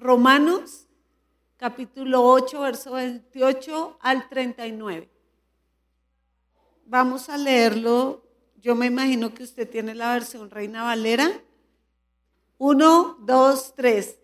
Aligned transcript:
Romanos 0.00 0.86
capítulo 1.58 2.24
8, 2.24 2.60
verso 2.60 2.92
28 2.92 3.98
al 4.00 4.28
39. 4.30 5.10
Vamos 6.86 7.28
a 7.28 7.36
leerlo. 7.36 8.24
Yo 8.56 8.74
me 8.74 8.86
imagino 8.86 9.34
que 9.34 9.42
usted 9.42 9.68
tiene 9.68 9.94
la 9.94 10.14
versión 10.14 10.50
Reina 10.50 10.84
Valera. 10.84 11.30
Uno, 12.56 13.18
dos, 13.20 13.74
tres. 13.76 14.18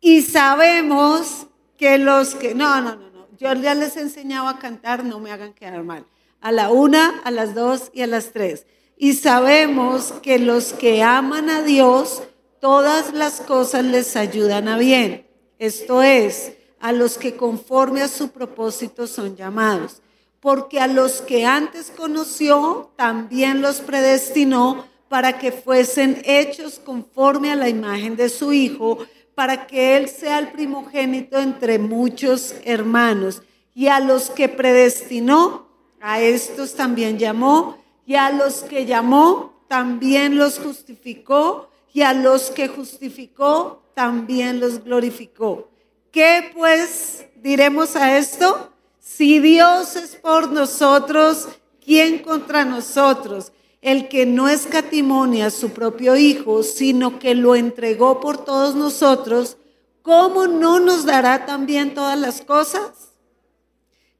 Y 0.00 0.22
sabemos 0.22 1.46
que 1.76 1.98
los 1.98 2.34
que... 2.34 2.54
No, 2.54 2.80
no, 2.80 2.96
no, 2.96 3.10
no. 3.10 3.28
Yo 3.36 3.52
ya 3.54 3.74
les 3.74 3.98
enseñaba 3.98 4.50
a 4.50 4.58
cantar, 4.58 5.04
no 5.04 5.20
me 5.20 5.30
hagan 5.30 5.52
quedar 5.52 5.82
mal. 5.84 6.06
A 6.40 6.52
la 6.52 6.70
una, 6.70 7.20
a 7.24 7.30
las 7.30 7.54
dos 7.54 7.90
y 7.92 8.00
a 8.00 8.06
las 8.06 8.32
tres. 8.32 8.66
Y 8.96 9.12
sabemos 9.12 10.12
que 10.22 10.38
los 10.38 10.72
que 10.72 11.02
aman 11.02 11.50
a 11.50 11.62
Dios, 11.62 12.22
todas 12.62 13.12
las 13.12 13.40
cosas 13.40 13.84
les 13.84 14.14
ayudan 14.14 14.68
a 14.68 14.78
bien. 14.78 15.26
Esto 15.58 16.00
es, 16.00 16.52
a 16.78 16.92
los 16.92 17.18
que 17.18 17.34
conforme 17.34 18.02
a 18.02 18.08
su 18.08 18.30
propósito 18.30 19.08
son 19.08 19.34
llamados. 19.34 20.00
Porque 20.38 20.78
a 20.78 20.86
los 20.86 21.22
que 21.22 21.44
antes 21.44 21.90
conoció, 21.90 22.92
también 22.94 23.62
los 23.62 23.80
predestinó 23.80 24.86
para 25.08 25.40
que 25.40 25.50
fuesen 25.50 26.22
hechos 26.24 26.78
conforme 26.78 27.50
a 27.50 27.56
la 27.56 27.68
imagen 27.68 28.14
de 28.14 28.28
su 28.28 28.52
Hijo, 28.52 28.98
para 29.34 29.66
que 29.66 29.96
Él 29.96 30.08
sea 30.08 30.38
el 30.38 30.52
primogénito 30.52 31.40
entre 31.40 31.80
muchos 31.80 32.54
hermanos. 32.64 33.42
Y 33.74 33.88
a 33.88 33.98
los 33.98 34.30
que 34.30 34.48
predestinó, 34.48 35.66
a 36.00 36.20
estos 36.20 36.74
también 36.74 37.18
llamó 37.18 37.76
y 38.06 38.14
a 38.14 38.30
los 38.30 38.62
que 38.62 38.86
llamó 38.86 39.52
también 39.66 40.38
los 40.38 40.60
justificó, 40.60 41.71
y 41.92 42.02
a 42.02 42.14
los 42.14 42.50
que 42.50 42.68
justificó 42.68 43.82
también 43.94 44.60
los 44.60 44.82
glorificó. 44.82 45.68
¿Qué 46.10 46.50
pues 46.54 47.26
diremos 47.36 47.96
a 47.96 48.16
esto? 48.16 48.72
Si 48.98 49.40
Dios 49.40 49.96
es 49.96 50.16
por 50.16 50.50
nosotros, 50.50 51.48
¿quién 51.84 52.20
contra 52.20 52.64
nosotros? 52.64 53.52
El 53.80 54.08
que 54.08 54.26
no 54.26 54.48
escatimonia 54.48 55.46
a 55.46 55.50
su 55.50 55.70
propio 55.70 56.16
Hijo, 56.16 56.62
sino 56.62 57.18
que 57.18 57.34
lo 57.34 57.56
entregó 57.56 58.20
por 58.20 58.44
todos 58.44 58.74
nosotros, 58.74 59.56
¿cómo 60.02 60.46
no 60.46 60.80
nos 60.80 61.04
dará 61.04 61.46
también 61.46 61.94
todas 61.94 62.18
las 62.18 62.42
cosas? 62.42 63.12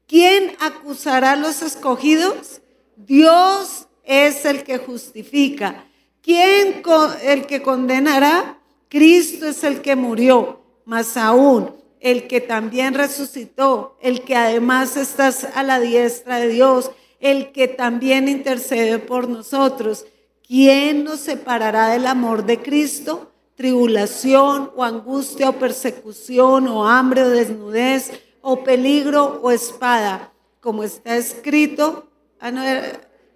¿Quién 0.05 0.55
acusará 0.59 1.31
a 1.31 1.37
los 1.37 1.61
escogidos? 1.61 2.61
Dios 2.97 3.87
es 4.03 4.45
el 4.45 4.63
que 4.63 4.77
justifica. 4.77 5.85
¿Quién 6.23 6.81
el 7.21 7.45
que 7.45 7.61
condenará? 7.61 8.57
Cristo 8.89 9.45
es 9.45 9.63
el 9.63 9.81
que 9.81 9.95
murió, 9.95 10.61
más 10.85 11.17
aún 11.17 11.83
el 12.03 12.27
que 12.27 12.41
también 12.41 12.93
resucitó, 12.93 13.95
el 14.01 14.23
que 14.23 14.35
además 14.35 14.97
está 14.97 15.31
a 15.55 15.63
la 15.63 15.79
diestra 15.79 16.37
de 16.37 16.49
Dios, 16.49 16.91
el 17.21 17.53
que 17.53 17.69
también 17.69 18.27
intercede 18.27 18.99
por 18.99 19.29
nosotros. 19.29 20.05
¿Quién 20.45 21.05
nos 21.05 21.21
separará 21.21 21.87
del 21.91 22.05
amor 22.05 22.45
de 22.45 22.61
Cristo? 22.61 23.31
Tribulación 23.55 24.71
o 24.75 24.83
angustia 24.83 25.49
o 25.49 25.53
persecución 25.53 26.67
o 26.67 26.85
hambre 26.85 27.23
o 27.23 27.29
desnudez 27.29 28.11
o 28.41 28.65
peligro 28.65 29.39
o 29.41 29.49
espada, 29.51 30.33
como 30.59 30.83
está 30.83 31.15
escrito. 31.15 32.09
Ah, 32.41 32.51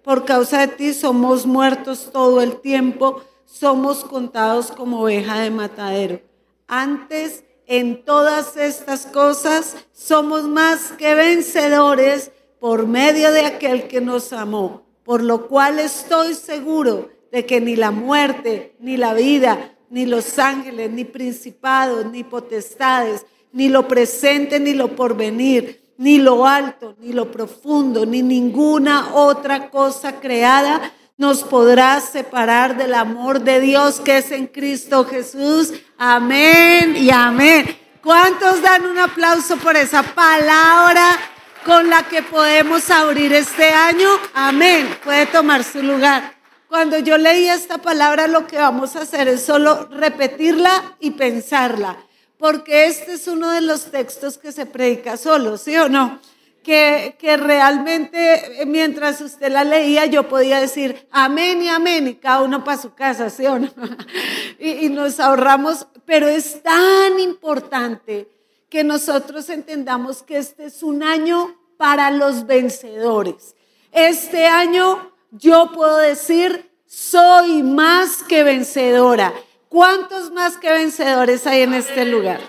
por 0.02 0.24
causa 0.24 0.60
de 0.60 0.68
ti 0.68 0.94
somos 0.94 1.46
muertos 1.46 2.10
todo 2.12 2.40
el 2.40 2.60
tiempo, 2.60 3.22
somos 3.44 4.04
contados 4.04 4.70
como 4.70 5.02
oveja 5.02 5.40
de 5.40 5.50
matadero. 5.50 6.20
Antes, 6.66 7.44
en 7.66 8.04
todas 8.04 8.56
estas 8.56 9.06
cosas, 9.06 9.76
somos 9.92 10.44
más 10.44 10.92
que 10.92 11.14
vencedores 11.14 12.30
por 12.60 12.86
medio 12.86 13.30
de 13.30 13.46
aquel 13.46 13.88
que 13.88 14.00
nos 14.00 14.32
amó, 14.32 14.86
por 15.04 15.22
lo 15.22 15.48
cual 15.48 15.78
estoy 15.78 16.34
seguro 16.34 17.10
de 17.30 17.46
que 17.46 17.60
ni 17.60 17.76
la 17.76 17.90
muerte, 17.90 18.74
ni 18.80 18.96
la 18.96 19.14
vida, 19.14 19.76
ni 19.90 20.06
los 20.06 20.38
ángeles, 20.38 20.90
ni 20.90 21.04
principados, 21.04 22.06
ni 22.06 22.24
potestades, 22.24 23.24
ni 23.52 23.68
lo 23.68 23.88
presente, 23.88 24.60
ni 24.60 24.74
lo 24.74 24.94
porvenir, 24.94 25.82
ni 25.98 26.18
lo 26.18 26.46
alto, 26.46 26.94
ni 27.00 27.12
lo 27.12 27.30
profundo, 27.30 28.06
ni 28.06 28.22
ninguna 28.22 29.14
otra 29.14 29.68
cosa 29.68 30.20
creada 30.20 30.92
nos 31.16 31.42
podrá 31.42 32.00
separar 32.00 32.76
del 32.76 32.94
amor 32.94 33.40
de 33.40 33.58
Dios 33.58 34.00
que 34.00 34.18
es 34.18 34.30
en 34.30 34.46
Cristo 34.46 35.04
Jesús. 35.04 35.72
Amén 35.98 36.96
y 36.96 37.10
amén. 37.10 37.76
¿Cuántos 38.00 38.62
dan 38.62 38.86
un 38.86 38.98
aplauso 38.98 39.56
por 39.56 39.76
esa 39.76 40.04
palabra 40.04 41.18
con 41.66 41.90
la 41.90 42.04
que 42.04 42.22
podemos 42.22 42.88
abrir 42.90 43.32
este 43.32 43.68
año? 43.68 44.08
Amén. 44.32 44.96
Puede 45.02 45.26
tomar 45.26 45.64
su 45.64 45.82
lugar. 45.82 46.34
Cuando 46.68 46.98
yo 46.98 47.18
leí 47.18 47.48
esta 47.48 47.78
palabra, 47.78 48.28
lo 48.28 48.46
que 48.46 48.56
vamos 48.56 48.94
a 48.94 49.02
hacer 49.02 49.26
es 49.26 49.44
solo 49.44 49.88
repetirla 49.90 50.96
y 51.00 51.10
pensarla 51.10 51.96
porque 52.38 52.86
este 52.86 53.14
es 53.14 53.26
uno 53.26 53.50
de 53.50 53.60
los 53.60 53.90
textos 53.90 54.38
que 54.38 54.52
se 54.52 54.64
predica 54.64 55.16
solo, 55.16 55.58
¿sí 55.58 55.76
o 55.76 55.88
no? 55.88 56.20
Que, 56.62 57.16
que, 57.18 57.36
realmente 57.36 58.64
mientras 58.66 59.20
usted 59.22 59.50
la 59.50 59.64
leía 59.64 60.04
yo 60.04 60.28
podía 60.28 60.60
decir 60.60 61.08
amén 61.10 61.62
y 61.62 61.68
amén 61.68 62.08
y 62.08 62.14
cada 62.16 62.42
uno 62.42 62.62
para 62.62 62.76
su 62.76 62.94
casa, 62.94 63.30
¿sí 63.30 63.46
o 63.46 63.58
no? 63.58 63.70
y, 64.58 64.86
y 64.86 64.88
nos 64.90 65.18
ahorramos, 65.18 65.86
pero 66.04 66.28
es 66.28 66.62
tan 66.62 67.18
importante 67.18 68.28
que 68.68 68.84
nosotros 68.84 69.48
entendamos 69.48 70.22
que 70.22 70.36
este 70.36 70.66
es 70.66 70.82
un 70.82 71.02
año 71.02 71.56
para 71.78 72.10
los 72.10 72.46
vencedores. 72.46 73.54
Este 73.92 74.46
año 74.46 75.12
yo 75.30 75.72
puedo 75.72 75.96
decir, 75.96 76.70
soy 76.86 77.62
más 77.62 78.22
que 78.22 78.42
vencedora. 78.42 79.32
¿Cuántos 79.68 80.32
más 80.32 80.56
que 80.56 80.70
vencedores 80.70 81.46
hay 81.46 81.62
en 81.62 81.74
este 81.74 82.04
lugar? 82.04 82.40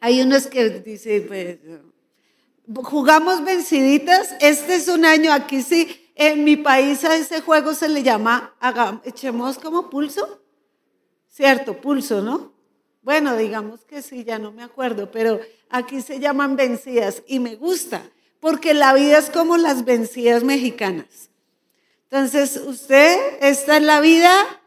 Hay 0.00 0.20
unos 0.20 0.46
que 0.46 0.68
dicen, 0.80 1.26
pues, 1.26 1.58
jugamos 2.84 3.42
venciditas. 3.44 4.34
Este 4.40 4.76
es 4.76 4.88
un 4.88 5.04
año, 5.04 5.32
aquí 5.32 5.62
sí, 5.62 6.10
en 6.14 6.44
mi 6.44 6.56
país 6.56 7.04
a 7.04 7.16
ese 7.16 7.40
juego 7.40 7.74
se 7.74 7.88
le 7.88 8.02
llama, 8.02 8.54
echemos 9.04 9.58
como 9.58 9.88
pulso. 9.88 10.42
Cierto, 11.26 11.80
pulso, 11.80 12.20
¿no? 12.20 12.52
Bueno, 13.02 13.36
digamos 13.36 13.84
que 13.84 14.02
sí, 14.02 14.24
ya 14.24 14.38
no 14.38 14.52
me 14.52 14.62
acuerdo, 14.62 15.10
pero 15.10 15.40
aquí 15.70 16.02
se 16.02 16.20
llaman 16.20 16.56
vencidas 16.56 17.22
y 17.26 17.38
me 17.38 17.56
gusta, 17.56 18.02
porque 18.40 18.74
la 18.74 18.92
vida 18.92 19.18
es 19.18 19.30
como 19.30 19.56
las 19.56 19.84
vencidas 19.84 20.44
mexicanas. 20.44 21.30
Entonces, 22.10 22.56
usted 22.56 23.16
está 23.40 23.76
en 23.76 23.86
la 23.86 24.00
vida 24.00 24.57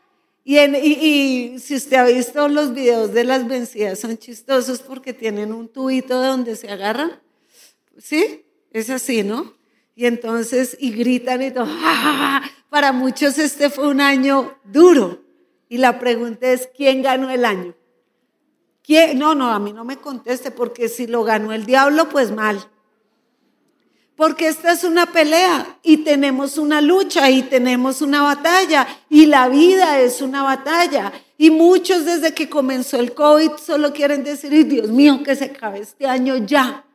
y, 0.43 1.59
si 1.59 1.75
usted 1.75 1.97
ha 1.97 2.05
visto 2.05 2.47
los 2.47 2.73
videos 2.73 3.13
de 3.13 3.23
las 3.23 3.47
vencidas, 3.47 3.99
son 3.99 4.17
chistosos 4.17 4.79
porque 4.81 5.13
tienen 5.13 5.53
un 5.53 5.67
tubito 5.67 6.19
de 6.19 6.27
donde 6.27 6.55
se 6.55 6.69
agarran. 6.69 7.19
¿Sí? 7.97 8.45
Es 8.71 8.89
así, 8.89 9.23
¿no? 9.23 9.53
Y 9.95 10.05
entonces, 10.05 10.75
y 10.79 10.91
gritan 10.91 11.41
y 11.41 11.51
todo. 11.51 11.67
Para 12.69 12.91
muchos 12.91 13.37
este 13.37 13.69
fue 13.69 13.87
un 13.87 14.01
año 14.01 14.57
duro. 14.63 15.21
Y 15.69 15.77
la 15.77 15.99
pregunta 15.99 16.51
es, 16.51 16.69
¿quién 16.75 17.01
ganó 17.01 17.29
el 17.29 17.45
año? 17.45 17.75
¿Quién? 18.81 19.19
No, 19.19 19.35
no, 19.35 19.51
a 19.51 19.59
mí 19.59 19.73
no 19.73 19.85
me 19.85 19.97
conteste 19.97 20.49
porque 20.49 20.89
si 20.89 21.05
lo 21.05 21.23
ganó 21.23 21.53
el 21.53 21.65
diablo, 21.65 22.09
pues 22.09 22.31
mal 22.31 22.70
porque 24.21 24.49
esta 24.49 24.73
es 24.73 24.83
una 24.83 25.07
pelea 25.07 25.77
y 25.81 25.97
tenemos 25.97 26.59
una 26.59 26.79
lucha 26.79 27.31
y 27.31 27.41
tenemos 27.41 28.03
una 28.03 28.21
batalla 28.21 28.87
y 29.09 29.25
la 29.25 29.49
vida 29.49 29.99
es 29.99 30.21
una 30.21 30.43
batalla. 30.43 31.11
Y 31.39 31.49
muchos 31.49 32.05
desde 32.05 32.31
que 32.31 32.47
comenzó 32.47 32.99
el 32.99 33.15
COVID 33.15 33.53
solo 33.53 33.91
quieren 33.91 34.23
decir, 34.23 34.67
Dios 34.67 34.89
mío, 34.89 35.23
que 35.23 35.35
se 35.35 35.45
acabe 35.45 35.79
este 35.79 36.05
año 36.05 36.37
ya. 36.37 36.85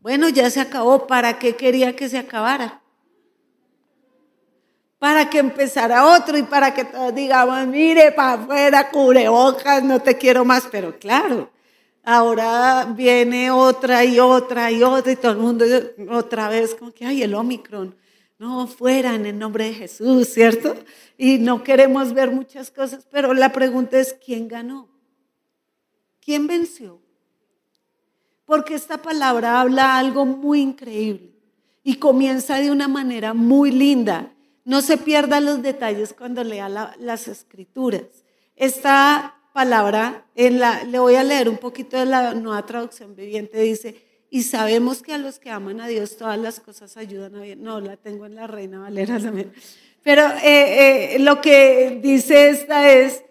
Bueno, 0.00 0.30
ya 0.30 0.48
se 0.48 0.58
acabó. 0.58 1.06
¿Para 1.06 1.38
qué 1.38 1.54
quería 1.54 1.94
que 1.94 2.08
se 2.08 2.16
acabara? 2.16 2.80
Para 4.98 5.28
que 5.28 5.38
empezara 5.40 6.06
otro 6.06 6.38
y 6.38 6.44
para 6.44 6.72
que 6.72 6.86
todos 6.86 7.14
digamos, 7.14 7.66
mire, 7.66 8.10
para 8.12 8.42
afuera, 8.42 8.88
cubrebocas, 8.88 9.82
no 9.82 10.00
te 10.00 10.16
quiero 10.16 10.46
más. 10.46 10.66
Pero 10.72 10.98
claro, 10.98 11.50
ahora 12.04 12.92
viene 12.96 13.50
otra 13.50 14.04
y 14.04 14.18
otra 14.18 14.70
y 14.70 14.82
otra 14.82 15.12
y 15.12 15.16
todo 15.16 15.32
el 15.32 15.38
mundo 15.38 15.64
otra 16.10 16.48
vez 16.48 16.74
como 16.74 16.92
que, 16.92 17.04
ay, 17.04 17.22
el 17.22 17.34
Omicron. 17.34 17.94
No, 18.38 18.66
fuera 18.66 19.14
en 19.14 19.26
el 19.26 19.38
nombre 19.38 19.64
de 19.64 19.74
Jesús, 19.74 20.28
¿cierto? 20.28 20.74
Y 21.18 21.38
no 21.38 21.62
queremos 21.62 22.14
ver 22.14 22.30
muchas 22.30 22.70
cosas, 22.70 23.06
pero 23.10 23.34
la 23.34 23.52
pregunta 23.52 23.98
es, 23.98 24.14
¿quién 24.14 24.48
ganó? 24.48 24.88
¿Quién 26.20 26.46
venció? 26.46 27.02
Porque 28.46 28.74
esta 28.74 29.02
palabra 29.02 29.60
habla 29.60 29.98
algo 29.98 30.24
muy 30.24 30.60
increíble 30.60 31.34
y 31.82 31.96
comienza 31.96 32.56
de 32.56 32.70
una 32.70 32.88
manera 32.88 33.34
muy 33.34 33.70
linda. 33.70 34.32
No 34.64 34.80
se 34.80 34.96
pierdan 34.96 35.44
los 35.44 35.62
detalles 35.62 36.14
cuando 36.14 36.42
lea 36.42 36.68
las 36.68 37.28
escrituras. 37.28 38.24
Está 38.56 39.39
palabra, 39.52 40.26
en 40.34 40.60
la, 40.60 40.84
le 40.84 40.98
voy 40.98 41.14
a 41.16 41.24
leer 41.24 41.48
un 41.48 41.58
poquito 41.58 41.98
de 41.98 42.06
la 42.06 42.34
nueva 42.34 42.64
traducción 42.64 43.14
viviente, 43.14 43.60
dice, 43.60 44.10
y 44.30 44.42
sabemos 44.44 45.02
que 45.02 45.12
a 45.12 45.18
los 45.18 45.38
que 45.38 45.50
aman 45.50 45.80
a 45.80 45.88
Dios 45.88 46.16
todas 46.16 46.38
las 46.38 46.60
cosas 46.60 46.96
ayudan 46.96 47.34
a 47.34 47.42
bien. 47.42 47.62
No, 47.62 47.80
la 47.80 47.96
tengo 47.96 48.26
en 48.26 48.36
la 48.36 48.46
Reina 48.46 48.78
Valera 48.78 49.18
también. 49.18 49.52
Pero 50.02 50.22
eh, 50.42 51.16
eh, 51.16 51.18
lo 51.18 51.40
que 51.40 51.98
dice 52.00 52.50
esta 52.50 52.90
es, 52.90 53.24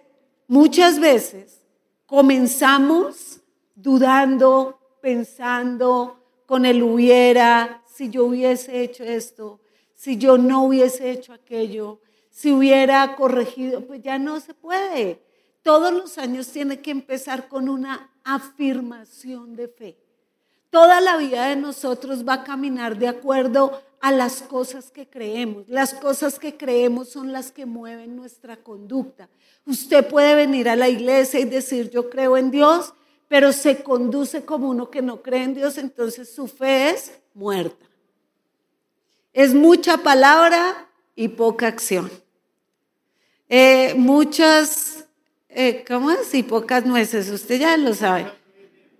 muchas 0.47 0.99
veces 0.99 1.61
comenzamos 2.05 3.39
dudando, 3.75 4.77
pensando 5.01 6.19
con 6.45 6.65
el 6.65 6.83
hubiera, 6.83 7.81
si 7.85 8.09
yo 8.09 8.25
hubiese 8.25 8.81
hecho 8.81 9.03
esto, 9.03 9.61
si 9.95 10.17
yo 10.17 10.37
no 10.37 10.65
hubiese 10.65 11.11
hecho 11.11 11.31
aquello, 11.31 12.01
si 12.29 12.51
hubiera 12.51 13.15
corregido, 13.15 13.85
pues 13.85 14.01
ya 14.01 14.19
no 14.19 14.39
se 14.39 14.53
puede. 14.53 15.21
Todos 15.61 15.93
los 15.93 16.17
años 16.17 16.47
tiene 16.47 16.81
que 16.81 16.91
empezar 16.91 17.47
con 17.47 17.69
una 17.69 18.11
afirmación 18.23 19.55
de 19.55 19.67
fe. 19.67 19.97
Toda 20.69 21.01
la 21.01 21.17
vida 21.17 21.47
de 21.47 21.55
nosotros 21.55 22.27
va 22.27 22.33
a 22.33 22.43
caminar 22.43 22.97
de 22.97 23.07
acuerdo 23.07 23.81
a 24.01 24.11
las 24.11 24.41
cosas 24.41 24.91
que 24.91 25.07
creemos. 25.07 25.67
Las 25.67 25.93
cosas 25.93 26.39
que 26.39 26.55
creemos 26.55 27.09
son 27.09 27.31
las 27.31 27.51
que 27.51 27.65
mueven 27.65 28.15
nuestra 28.15 28.57
conducta. 28.57 29.29
Usted 29.65 30.07
puede 30.07 30.35
venir 30.35 30.69
a 30.69 30.75
la 30.75 30.87
iglesia 30.87 31.39
y 31.39 31.45
decir 31.45 31.89
yo 31.89 32.09
creo 32.09 32.37
en 32.37 32.51
Dios, 32.51 32.93
pero 33.27 33.51
se 33.51 33.83
conduce 33.83 34.45
como 34.45 34.69
uno 34.69 34.89
que 34.89 35.01
no 35.01 35.21
cree 35.21 35.43
en 35.43 35.53
Dios, 35.53 35.77
entonces 35.77 36.33
su 36.33 36.47
fe 36.47 36.91
es 36.91 37.11
muerta. 37.33 37.85
Es 39.33 39.53
mucha 39.53 39.97
palabra 39.97 40.89
y 41.15 41.27
poca 41.29 41.67
acción. 41.67 42.09
Eh, 43.47 43.93
muchas, 43.95 44.98
eh, 45.49 45.83
¿cómo 45.87 46.11
es? 46.11 46.33
Y 46.33 46.43
pocas 46.43 46.85
nueces, 46.85 47.29
usted 47.29 47.59
ya 47.59 47.75
lo 47.77 47.93
sabe. 47.93 48.27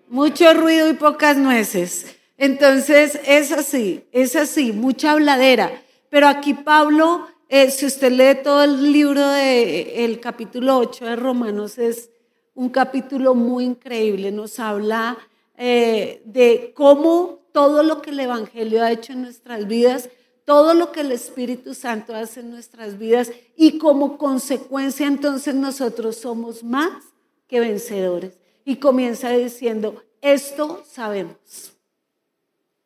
Mucho 0.09 0.53
ruido 0.53 0.89
y 0.89 0.93
pocas 0.93 1.37
nueces. 1.37 2.17
Entonces, 2.37 3.19
es 3.25 3.51
así, 3.51 4.05
es 4.11 4.35
así, 4.35 4.71
mucha 4.71 5.11
habladera. 5.11 5.71
Pero 6.09 6.27
aquí 6.27 6.53
Pablo, 6.53 7.27
eh, 7.49 7.69
si 7.69 7.85
usted 7.85 8.11
lee 8.11 8.43
todo 8.43 8.63
el 8.63 8.91
libro 8.91 9.27
del 9.27 10.19
capítulo 10.19 10.77
8 10.77 11.05
de 11.05 11.15
Romanos, 11.15 11.77
es 11.77 12.09
un 12.55 12.69
capítulo 12.69 13.35
muy 13.35 13.65
increíble. 13.65 14.31
Nos 14.31 14.59
habla 14.59 15.17
eh, 15.57 16.21
de 16.25 16.71
cómo 16.75 17.39
todo 17.51 17.83
lo 17.83 18.01
que 18.01 18.09
el 18.09 18.19
Evangelio 18.19 18.83
ha 18.83 18.91
hecho 18.91 19.13
en 19.13 19.21
nuestras 19.21 19.67
vidas, 19.67 20.09
todo 20.49 20.73
lo 20.73 20.91
que 20.91 21.01
el 21.01 21.11
Espíritu 21.11 21.75
Santo 21.75 22.15
hace 22.15 22.39
en 22.39 22.49
nuestras 22.49 22.97
vidas 22.97 23.31
y 23.55 23.77
como 23.77 24.17
consecuencia 24.17 25.05
entonces 25.05 25.53
nosotros 25.53 26.15
somos 26.15 26.63
más 26.63 27.03
que 27.47 27.59
vencedores 27.59 28.33
y 28.65 28.77
comienza 28.77 29.29
diciendo, 29.29 30.03
esto 30.23 30.83
sabemos. 30.91 31.73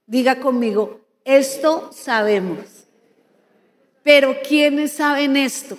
Diga 0.05 0.41
conmigo, 0.41 0.99
esto 1.23 1.89
sabemos. 1.93 2.65
Pero 4.03 4.35
¿quiénes 4.45 4.91
saben 4.91 5.37
esto? 5.37 5.77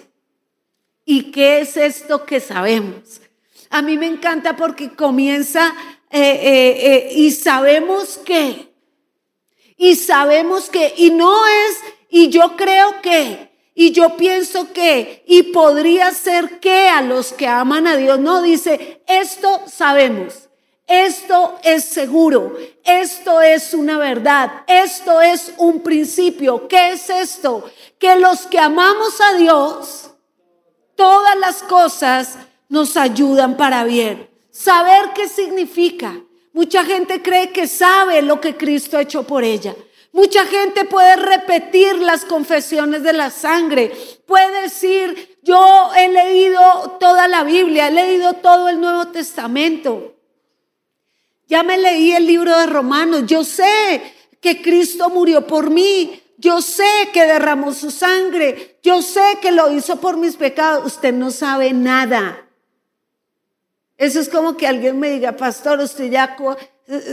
¿Y 1.04 1.32
qué 1.32 1.60
es 1.60 1.76
esto 1.76 2.24
que 2.24 2.40
sabemos? 2.40 3.20
A 3.68 3.82
mí 3.82 3.98
me 3.98 4.06
encanta 4.06 4.56
porque 4.56 4.94
comienza 4.94 5.74
eh, 6.08 6.18
eh, 6.18 6.86
eh, 6.86 7.12
y 7.14 7.30
sabemos 7.32 8.16
que, 8.24 8.73
y 9.76 9.96
sabemos 9.96 10.70
que, 10.70 10.94
y 10.96 11.10
no 11.10 11.46
es, 11.46 11.78
y 12.08 12.28
yo 12.28 12.56
creo 12.56 13.00
que, 13.02 13.52
y 13.74 13.90
yo 13.90 14.16
pienso 14.16 14.72
que, 14.72 15.24
y 15.26 15.44
podría 15.44 16.12
ser 16.12 16.60
que 16.60 16.88
a 16.88 17.02
los 17.02 17.32
que 17.32 17.48
aman 17.48 17.86
a 17.86 17.96
Dios, 17.96 18.18
no, 18.20 18.40
dice, 18.40 19.02
esto 19.06 19.62
sabemos, 19.66 20.48
esto 20.86 21.58
es 21.62 21.84
seguro, 21.84 22.56
esto 22.84 23.40
es 23.40 23.74
una 23.74 23.98
verdad, 23.98 24.64
esto 24.66 25.20
es 25.20 25.54
un 25.56 25.80
principio. 25.80 26.68
¿Qué 26.68 26.92
es 26.92 27.08
esto? 27.08 27.64
Que 27.98 28.16
los 28.16 28.46
que 28.46 28.58
amamos 28.58 29.18
a 29.20 29.34
Dios, 29.36 30.10
todas 30.94 31.36
las 31.38 31.62
cosas 31.62 32.36
nos 32.68 32.96
ayudan 32.96 33.56
para 33.56 33.84
bien. 33.84 34.28
Saber 34.50 35.10
qué 35.14 35.26
significa. 35.26 36.14
Mucha 36.54 36.84
gente 36.84 37.20
cree 37.20 37.50
que 37.50 37.66
sabe 37.66 38.22
lo 38.22 38.40
que 38.40 38.56
Cristo 38.56 38.96
ha 38.96 39.02
hecho 39.02 39.24
por 39.24 39.42
ella. 39.42 39.74
Mucha 40.12 40.46
gente 40.46 40.84
puede 40.84 41.16
repetir 41.16 41.96
las 41.96 42.24
confesiones 42.24 43.02
de 43.02 43.12
la 43.12 43.30
sangre. 43.30 43.92
Puede 44.24 44.62
decir, 44.62 45.36
yo 45.42 45.90
he 45.96 46.08
leído 46.08 46.96
toda 47.00 47.26
la 47.26 47.42
Biblia, 47.42 47.88
he 47.88 47.90
leído 47.90 48.34
todo 48.34 48.68
el 48.68 48.80
Nuevo 48.80 49.08
Testamento. 49.08 50.14
Ya 51.48 51.64
me 51.64 51.76
leí 51.76 52.12
el 52.12 52.24
libro 52.24 52.56
de 52.56 52.66
Romanos. 52.66 53.24
Yo 53.26 53.42
sé 53.42 54.14
que 54.40 54.62
Cristo 54.62 55.10
murió 55.10 55.44
por 55.48 55.70
mí. 55.70 56.22
Yo 56.38 56.62
sé 56.62 57.10
que 57.12 57.26
derramó 57.26 57.74
su 57.74 57.90
sangre. 57.90 58.78
Yo 58.80 59.02
sé 59.02 59.38
que 59.42 59.50
lo 59.50 59.72
hizo 59.72 59.96
por 59.96 60.16
mis 60.16 60.36
pecados. 60.36 60.86
Usted 60.86 61.12
no 61.12 61.32
sabe 61.32 61.72
nada. 61.72 62.43
Eso 63.96 64.20
es 64.20 64.28
como 64.28 64.56
que 64.56 64.66
alguien 64.66 64.98
me 64.98 65.10
diga, 65.10 65.36
pastor, 65.36 65.78
¿usted 65.80 66.10
ya 66.10 66.36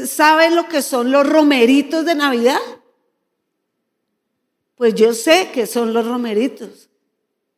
sabe 0.07 0.49
lo 0.49 0.67
que 0.67 0.81
son 0.81 1.11
los 1.11 1.27
romeritos 1.27 2.05
de 2.05 2.15
Navidad? 2.15 2.59
Pues 4.75 4.95
yo 4.95 5.13
sé 5.13 5.51
que 5.53 5.67
son 5.67 5.93
los 5.93 6.07
romeritos 6.07 6.89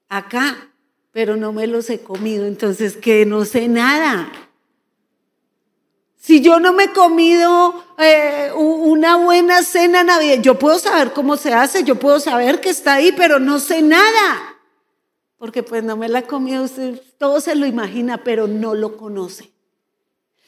acá, 0.10 0.74
pero 1.12 1.38
no 1.38 1.54
me 1.54 1.68
los 1.68 1.90
he 1.90 2.02
comido, 2.02 2.46
entonces 2.46 2.98
que 2.98 3.26
no 3.26 3.46
sé 3.46 3.68
nada. 3.68 4.30
Si 6.18 6.42
yo 6.42 6.60
no 6.60 6.74
me 6.74 6.86
he 6.86 6.94
comido 6.94 7.84
eh, 7.98 8.52
una 8.56 9.18
buena 9.18 9.64
cena 9.64 10.04
navideña, 10.04 10.42
yo 10.42 10.60
puedo 10.60 10.80
saber 10.80 11.14
cómo 11.14 11.36
se 11.38 11.54
hace, 11.54 11.84
yo 11.84 11.96
puedo 11.96 12.20
saber 12.20 12.62
que 12.62 12.70
está 12.70 12.96
ahí, 12.96 13.12
pero 13.12 13.40
no 13.40 13.60
sé 13.60 13.82
nada. 13.82 14.53
Porque 15.44 15.62
pues 15.62 15.84
no 15.84 15.98
me 15.98 16.08
la 16.08 16.22
comido, 16.22 16.64
usted 16.64 17.02
todo 17.18 17.42
se 17.42 17.54
lo 17.54 17.66
imagina, 17.66 18.24
pero 18.24 18.48
no 18.48 18.76
lo 18.76 18.96
conoce. 18.96 19.52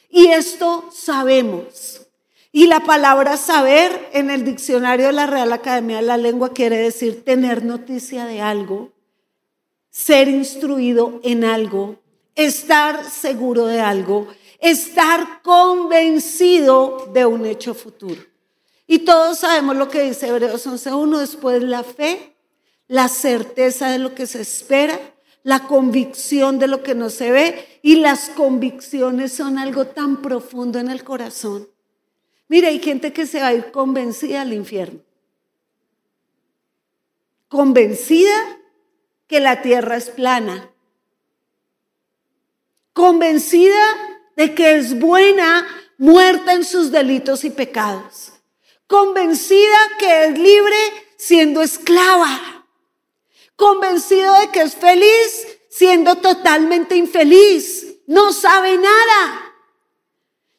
Y 0.08 0.28
esto 0.28 0.88
sabemos. 0.90 2.06
Y 2.50 2.66
la 2.66 2.80
palabra 2.80 3.36
saber 3.36 4.08
en 4.14 4.30
el 4.30 4.42
diccionario 4.42 5.08
de 5.08 5.12
la 5.12 5.26
Real 5.26 5.52
Academia 5.52 5.96
de 5.96 6.02
la 6.02 6.16
Lengua 6.16 6.54
quiere 6.54 6.78
decir 6.78 7.26
tener 7.26 7.62
noticia 7.62 8.24
de 8.24 8.40
algo, 8.40 8.94
ser 9.90 10.28
instruido 10.28 11.20
en 11.22 11.44
algo, 11.44 11.96
estar 12.34 13.04
seguro 13.04 13.66
de 13.66 13.80
algo, 13.80 14.28
estar 14.60 15.42
convencido 15.42 17.10
de 17.12 17.26
un 17.26 17.44
hecho 17.44 17.74
futuro. 17.74 18.22
Y 18.86 19.00
todos 19.00 19.40
sabemos 19.40 19.76
lo 19.76 19.90
que 19.90 20.04
dice 20.04 20.28
Hebreos 20.28 20.66
11.1, 20.66 21.18
después 21.18 21.62
la 21.62 21.82
fe, 21.82 22.35
la 22.88 23.08
certeza 23.08 23.90
de 23.90 23.98
lo 23.98 24.14
que 24.14 24.26
se 24.26 24.40
espera, 24.40 24.98
la 25.42 25.66
convicción 25.66 26.58
de 26.58 26.66
lo 26.66 26.82
que 26.82 26.94
no 26.94 27.10
se 27.10 27.30
ve, 27.30 27.80
y 27.82 27.96
las 27.96 28.28
convicciones 28.30 29.32
son 29.32 29.58
algo 29.58 29.86
tan 29.86 30.22
profundo 30.22 30.78
en 30.78 30.90
el 30.90 31.04
corazón 31.04 31.68
Mire, 32.48 32.68
hay 32.68 32.78
gente 32.80 33.12
que 33.12 33.26
se 33.26 33.40
va 33.40 33.48
a 33.48 33.54
ir 33.54 33.70
convencida 33.72 34.42
al 34.42 34.52
infierno. 34.52 35.00
Convencida 37.48 38.58
que 39.26 39.40
la 39.40 39.62
tierra 39.62 39.96
es 39.96 40.10
plana. 40.10 40.70
Convencida 42.92 43.82
de 44.36 44.54
que 44.54 44.76
es 44.76 44.98
buena, 44.98 45.66
muerta 45.98 46.52
en 46.52 46.64
sus 46.64 46.92
delitos 46.92 47.44
y 47.44 47.50
pecados. 47.50 48.32
Convencida 48.86 49.76
que 49.98 50.26
es 50.26 50.38
libre 50.38 50.76
siendo 51.16 51.62
esclava. 51.62 52.55
Convencido 53.56 54.38
de 54.40 54.48
que 54.50 54.62
es 54.62 54.74
feliz 54.74 55.46
siendo 55.68 56.16
totalmente 56.16 56.96
infeliz. 56.96 57.96
No 58.06 58.32
sabe 58.32 58.76
nada. 58.78 59.54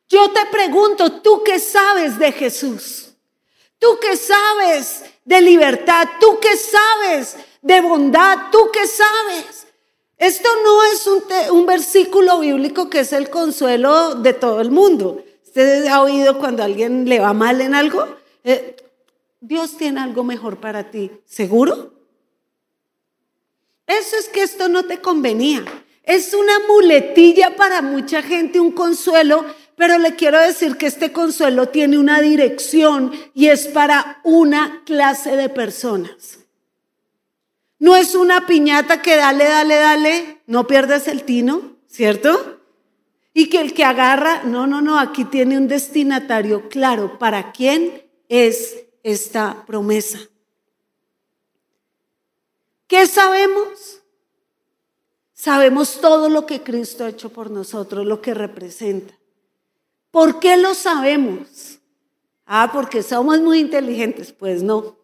Yo 0.10 0.32
te 0.32 0.46
pregunto, 0.52 1.22
¿tú 1.22 1.44
qué 1.44 1.60
sabes 1.60 2.18
de 2.20 2.32
Jesús? 2.32 3.14
¿Tú 3.80 3.98
qué 4.02 4.16
sabes 4.16 5.04
de 5.26 5.42
libertad? 5.42 6.08
¿Tú 6.20 6.40
qué 6.40 6.56
sabes 6.56 7.36
de 7.62 7.82
bondad? 7.82 8.50
¿Tú 8.52 8.70
qué 8.72 8.88
sabes? 8.88 9.68
Esto 10.18 10.50
no 10.64 10.84
es 10.84 11.08
un, 11.52 11.66
versículo 11.66 12.40
bíblico 12.40 12.90
que 12.90 13.02
es 13.02 13.14
el 13.14 13.30
consuelo 13.30 14.16
de 14.16 14.34
todo 14.34 14.62
el 14.62 14.72
mundo. 14.72 15.24
¿Ustedes 15.46 15.88
ha 15.90 16.02
oído 16.02 16.40
cuando 16.40 16.64
a 16.64 16.66
alguien 16.66 17.08
le 17.08 17.20
va 17.20 17.34
mal 17.34 17.62
en 17.62 17.76
algo? 17.76 18.08
Eh, 18.44 18.76
Dios 19.40 19.78
tiene 19.78 20.00
algo 20.00 20.24
mejor 20.24 20.58
para 20.58 20.90
ti. 20.90 21.12
¿Seguro? 21.26 21.97
Eso 23.88 24.18
es 24.18 24.30
que 24.30 24.44
esto 24.44 24.70
no 24.70 24.84
te 24.84 25.00
convenía. 25.00 25.64
Es 26.04 26.34
una 26.34 26.60
muletilla 26.68 27.56
para 27.56 27.82
mucha 27.82 28.22
gente, 28.22 28.60
un 28.60 28.72
consuelo 28.72 29.46
pero 29.78 30.00
le 30.00 30.16
quiero 30.16 30.40
decir 30.40 30.76
que 30.76 30.88
este 30.88 31.12
consuelo 31.12 31.70
tiene 31.70 32.00
una 32.00 32.20
dirección 32.20 33.12
y 33.36 33.50
es 33.50 33.68
para 33.68 34.20
una 34.24 34.82
clase 34.86 35.38
de 35.38 35.50
personas. 35.50 36.40
No 37.78 37.96
es 37.96 38.16
una 38.16 38.48
piñata 38.48 39.04
que 39.04 39.16
dale, 39.16 39.44
dale, 39.44 39.76
dale, 39.76 40.42
no 40.48 40.66
pierdas 40.66 41.08
el 41.08 41.22
tino, 41.22 41.78
¿cierto? 41.88 42.58
y 43.38 43.50
que 43.50 43.62
el 43.62 43.76
que 43.76 43.84
agarra, 43.84 44.42
no, 44.46 44.66
no, 44.66 44.82
no, 44.82 44.98
aquí 44.98 45.24
tiene 45.24 45.60
un 45.60 45.68
destinatario 45.68 46.70
claro 46.70 47.20
para 47.20 47.52
quién 47.52 48.02
es 48.30 48.86
esta 49.04 49.64
promesa. 49.68 50.18
¿Qué 52.88 53.06
sabemos? 53.06 54.02
Sabemos 55.34 56.02
todo 56.02 56.30
lo 56.30 56.46
que 56.46 56.64
Cristo 56.64 57.06
ha 57.06 57.10
hecho 57.10 57.30
por 57.30 57.52
nosotros, 57.52 58.06
lo 58.06 58.22
que 58.22 58.34
representa. 58.34 59.14
¿Por 60.10 60.40
qué 60.40 60.58
lo 60.58 60.74
sabemos? 60.74 61.80
Ah, 62.46 62.72
porque 62.74 63.04
somos 63.04 63.40
muy 63.42 63.60
inteligentes. 63.60 64.32
Pues 64.32 64.64
no. 64.64 64.98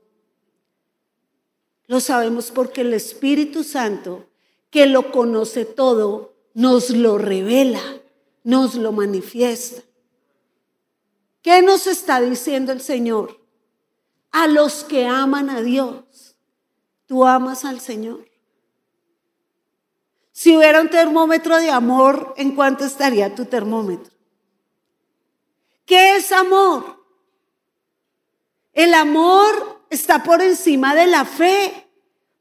Lo 1.88 2.00
sabemos 2.00 2.50
porque 2.52 2.82
el 2.82 2.94
Espíritu 2.94 3.64
Santo, 3.64 4.26
que 4.70 4.86
lo 4.86 5.12
conoce 5.12 5.66
todo, 5.66 6.34
nos 6.54 6.90
lo 6.90 7.18
revela, 7.18 7.84
nos 8.44 8.76
lo 8.76 8.92
manifiesta. 8.92 9.84
¿Qué 11.42 11.62
nos 11.62 11.88
está 11.88 12.22
diciendo 12.22 12.72
el 12.72 12.80
Señor? 12.80 13.40
A 14.32 14.48
los 14.48 14.86
que 14.86 15.06
aman 15.06 15.50
a 15.50 15.62
Dios, 15.62 16.06
¿tú 17.14 17.28
amas 17.28 17.64
al 17.64 17.80
Señor? 17.80 18.28
Si 20.32 20.58
hubiera 20.58 20.82
un 20.82 20.90
termómetro 20.90 21.60
de 21.60 21.70
amor, 21.70 22.34
¿en 22.38 22.56
cuánto 22.56 22.86
estaría 22.86 23.36
tu 23.36 23.46
termómetro? 23.46 24.12
¿Qué 25.86 26.16
es 26.16 26.32
amor? 26.32 27.06
El 28.74 28.96
amor 28.96 29.86
está 29.92 30.24
por 30.24 30.42
encima 30.42 30.96
de 30.96 31.06
la 31.06 31.24
fe, 31.24 31.88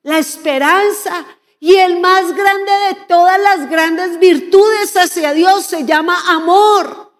la 0.05 0.19
esperanza 0.19 1.23
y 1.61 1.75
el 1.75 2.01
más 2.01 2.33
grande 2.35 2.73
de 2.73 2.95
todas 3.07 3.39
las 3.39 3.69
grandes 3.69 4.19
virtudes 4.19 4.97
hacia 4.97 5.35
Dios 5.35 5.67
se 5.67 5.85
llama 5.85 6.17
amor. 6.31 7.13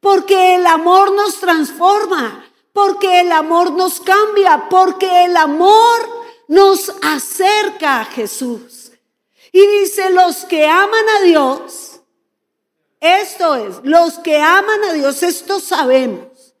Porque 0.00 0.54
el 0.54 0.66
amor 0.66 1.12
nos 1.12 1.38
transforma, 1.40 2.42
porque 2.72 3.20
el 3.20 3.32
amor 3.32 3.72
nos 3.72 4.00
cambia, 4.00 4.70
porque 4.70 5.26
el 5.26 5.36
amor 5.36 6.21
nos 6.52 6.92
acerca 7.00 8.00
a 8.00 8.04
Jesús. 8.04 8.92
Y 9.52 9.66
dice, 9.80 10.10
los 10.10 10.44
que 10.44 10.66
aman 10.66 11.04
a 11.18 11.24
Dios, 11.24 12.02
esto 13.00 13.54
es, 13.54 13.76
los 13.84 14.18
que 14.18 14.38
aman 14.38 14.84
a 14.84 14.92
Dios, 14.92 15.22
esto 15.22 15.60
sabemos, 15.60 16.54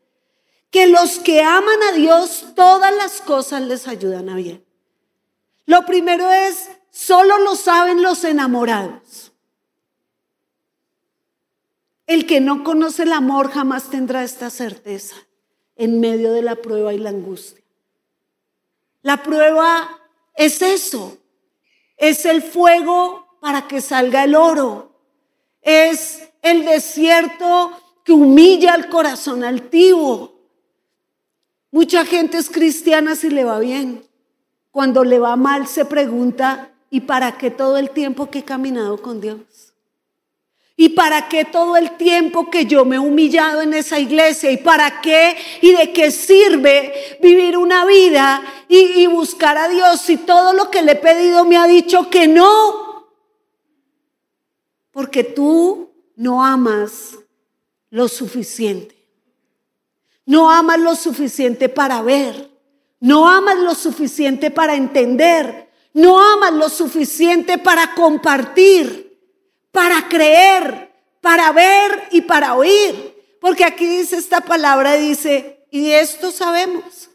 que 0.70 0.86
los 0.86 1.18
que 1.18 1.42
aman 1.42 1.82
a 1.90 1.92
Dios, 1.92 2.46
todas 2.56 2.94
las 2.96 3.20
cosas 3.20 3.60
les 3.62 3.86
ayudan 3.86 4.30
a 4.30 4.36
bien. 4.36 4.64
Lo 5.66 5.84
primero 5.84 6.30
es, 6.30 6.70
solo 6.90 7.36
lo 7.38 7.54
saben 7.54 8.02
los 8.02 8.24
enamorados. 8.24 9.32
El 12.06 12.26
que 12.26 12.40
no 12.40 12.64
conoce 12.64 13.02
el 13.02 13.12
amor 13.12 13.50
jamás 13.50 13.90
tendrá 13.90 14.24
esta 14.24 14.48
certeza 14.48 15.16
en 15.76 16.00
medio 16.00 16.32
de 16.32 16.40
la 16.40 16.56
prueba 16.56 16.94
y 16.94 16.98
la 16.98 17.10
angustia. 17.10 17.61
La 19.02 19.22
prueba 19.22 20.00
es 20.34 20.62
eso, 20.62 21.18
es 21.96 22.24
el 22.24 22.42
fuego 22.42 23.26
para 23.40 23.66
que 23.66 23.80
salga 23.80 24.24
el 24.24 24.34
oro, 24.34 24.92
es 25.60 26.30
el 26.40 26.64
desierto 26.64 27.72
que 28.04 28.12
humilla 28.12 28.74
al 28.74 28.88
corazón 28.88 29.44
altivo. 29.44 30.32
Mucha 31.70 32.04
gente 32.04 32.38
es 32.38 32.50
cristiana 32.50 33.16
si 33.16 33.30
le 33.30 33.44
va 33.44 33.58
bien. 33.58 34.04
Cuando 34.70 35.04
le 35.04 35.18
va 35.18 35.36
mal 35.36 35.66
se 35.66 35.84
pregunta, 35.84 36.72
¿y 36.90 37.00
para 37.00 37.38
qué 37.38 37.50
todo 37.50 37.78
el 37.78 37.90
tiempo 37.90 38.30
que 38.30 38.40
he 38.40 38.44
caminado 38.44 39.00
con 39.00 39.20
Dios? 39.20 39.71
¿Y 40.76 40.90
para 40.90 41.28
qué 41.28 41.44
todo 41.44 41.76
el 41.76 41.96
tiempo 41.96 42.50
que 42.50 42.66
yo 42.66 42.84
me 42.84 42.96
he 42.96 42.98
humillado 42.98 43.60
en 43.60 43.74
esa 43.74 43.98
iglesia? 43.98 44.50
¿Y 44.50 44.56
para 44.56 45.00
qué 45.00 45.36
y 45.60 45.72
de 45.72 45.92
qué 45.92 46.10
sirve 46.10 47.18
vivir 47.20 47.56
una 47.56 47.84
vida 47.84 48.42
y, 48.68 49.06
buscar 49.06 49.58
a 49.58 49.68
Dios 49.68 50.00
si 50.00 50.16
todo 50.16 50.54
lo 50.54 50.70
que 50.70 50.82
le 50.82 50.92
he 50.92 50.96
pedido 50.96 51.44
me 51.44 51.56
ha 51.56 51.66
dicho 51.66 52.08
que 52.08 52.26
no? 52.26 53.10
Porque 54.90 55.24
tú 55.24 55.90
no 56.16 56.44
amas 56.44 57.18
lo 57.90 58.08
suficiente. 58.08 58.96
No 60.24 60.50
amas 60.50 60.78
lo 60.78 60.96
suficiente 60.96 61.68
para 61.68 62.00
ver. 62.00 62.50
No 63.00 63.28
amas 63.28 63.58
lo 63.58 63.74
suficiente 63.74 64.50
para 64.50 64.74
entender. 64.74 65.68
No 65.94 66.20
amas 66.20 66.52
lo 66.54 66.68
suficiente 66.68 67.58
para 67.58 67.94
compartir, 67.94 69.01
para 69.72 70.08
creer, 70.08 70.92
para 71.20 71.50
ver 71.50 72.08
y 72.12 72.20
para 72.20 72.54
oír. 72.54 73.36
Porque 73.40 73.64
aquí 73.64 73.84
dice 73.84 74.16
esta 74.16 74.42
palabra, 74.42 74.94
dice, 74.94 75.66
y 75.70 75.90
esto 75.90 76.30
sabemos, 76.30 77.10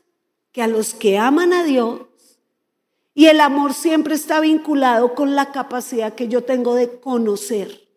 que 0.52 0.62
a 0.62 0.68
los 0.68 0.94
que 0.94 1.18
aman 1.18 1.54
a 1.54 1.64
Dios, 1.64 2.02
y 3.14 3.28
el 3.28 3.40
amor 3.40 3.74
siempre 3.74 4.16
está 4.16 4.42
vinculado 4.42 5.16
con 5.16 5.36
la 5.36 5.54
capacidad 5.54 6.14
que 6.14 6.28
yo 6.28 6.44
tengo 6.44 6.76
de 6.76 7.00
conocer 7.00 7.88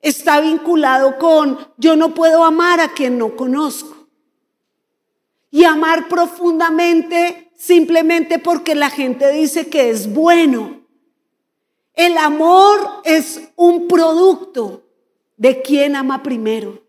está 0.00 0.40
vinculado 0.40 1.18
con 1.18 1.58
yo 1.76 1.96
no 1.96 2.14
puedo 2.14 2.44
amar 2.44 2.80
a 2.80 2.92
quien 2.92 3.18
no 3.18 3.36
conozco. 3.36 4.08
Y 5.50 5.64
amar 5.64 6.08
profundamente 6.08 7.50
simplemente 7.56 8.38
porque 8.38 8.74
la 8.74 8.90
gente 8.90 9.32
dice 9.32 9.68
que 9.68 9.90
es 9.90 10.12
bueno. 10.12 10.82
El 11.98 12.16
amor 12.16 13.02
es 13.02 13.40
un 13.56 13.88
producto 13.88 14.84
de 15.36 15.62
quien 15.62 15.96
ama 15.96 16.22
primero. 16.22 16.80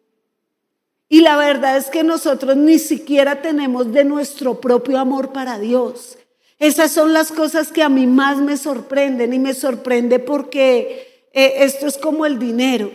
Y 1.07 1.21
la 1.21 1.35
verdad 1.35 1.77
es 1.77 1.89
que 1.89 2.03
nosotros 2.03 2.55
ni 2.55 2.77
siquiera 2.77 3.41
tenemos 3.41 3.91
de 3.91 4.03
nuestro 4.03 4.61
propio 4.61 4.99
amor 4.99 5.33
para 5.33 5.57
Dios. 5.57 6.19
Esas 6.59 6.91
son 6.91 7.11
las 7.11 7.31
cosas 7.31 7.71
que 7.71 7.81
a 7.81 7.89
mí 7.89 8.05
más 8.05 8.37
me 8.37 8.55
sorprenden 8.55 9.33
y 9.33 9.39
me 9.39 9.55
sorprende 9.55 10.19
porque 10.19 11.25
eh, 11.33 11.53
esto 11.61 11.87
es 11.87 11.97
como 11.97 12.27
el 12.27 12.37
dinero. 12.37 12.91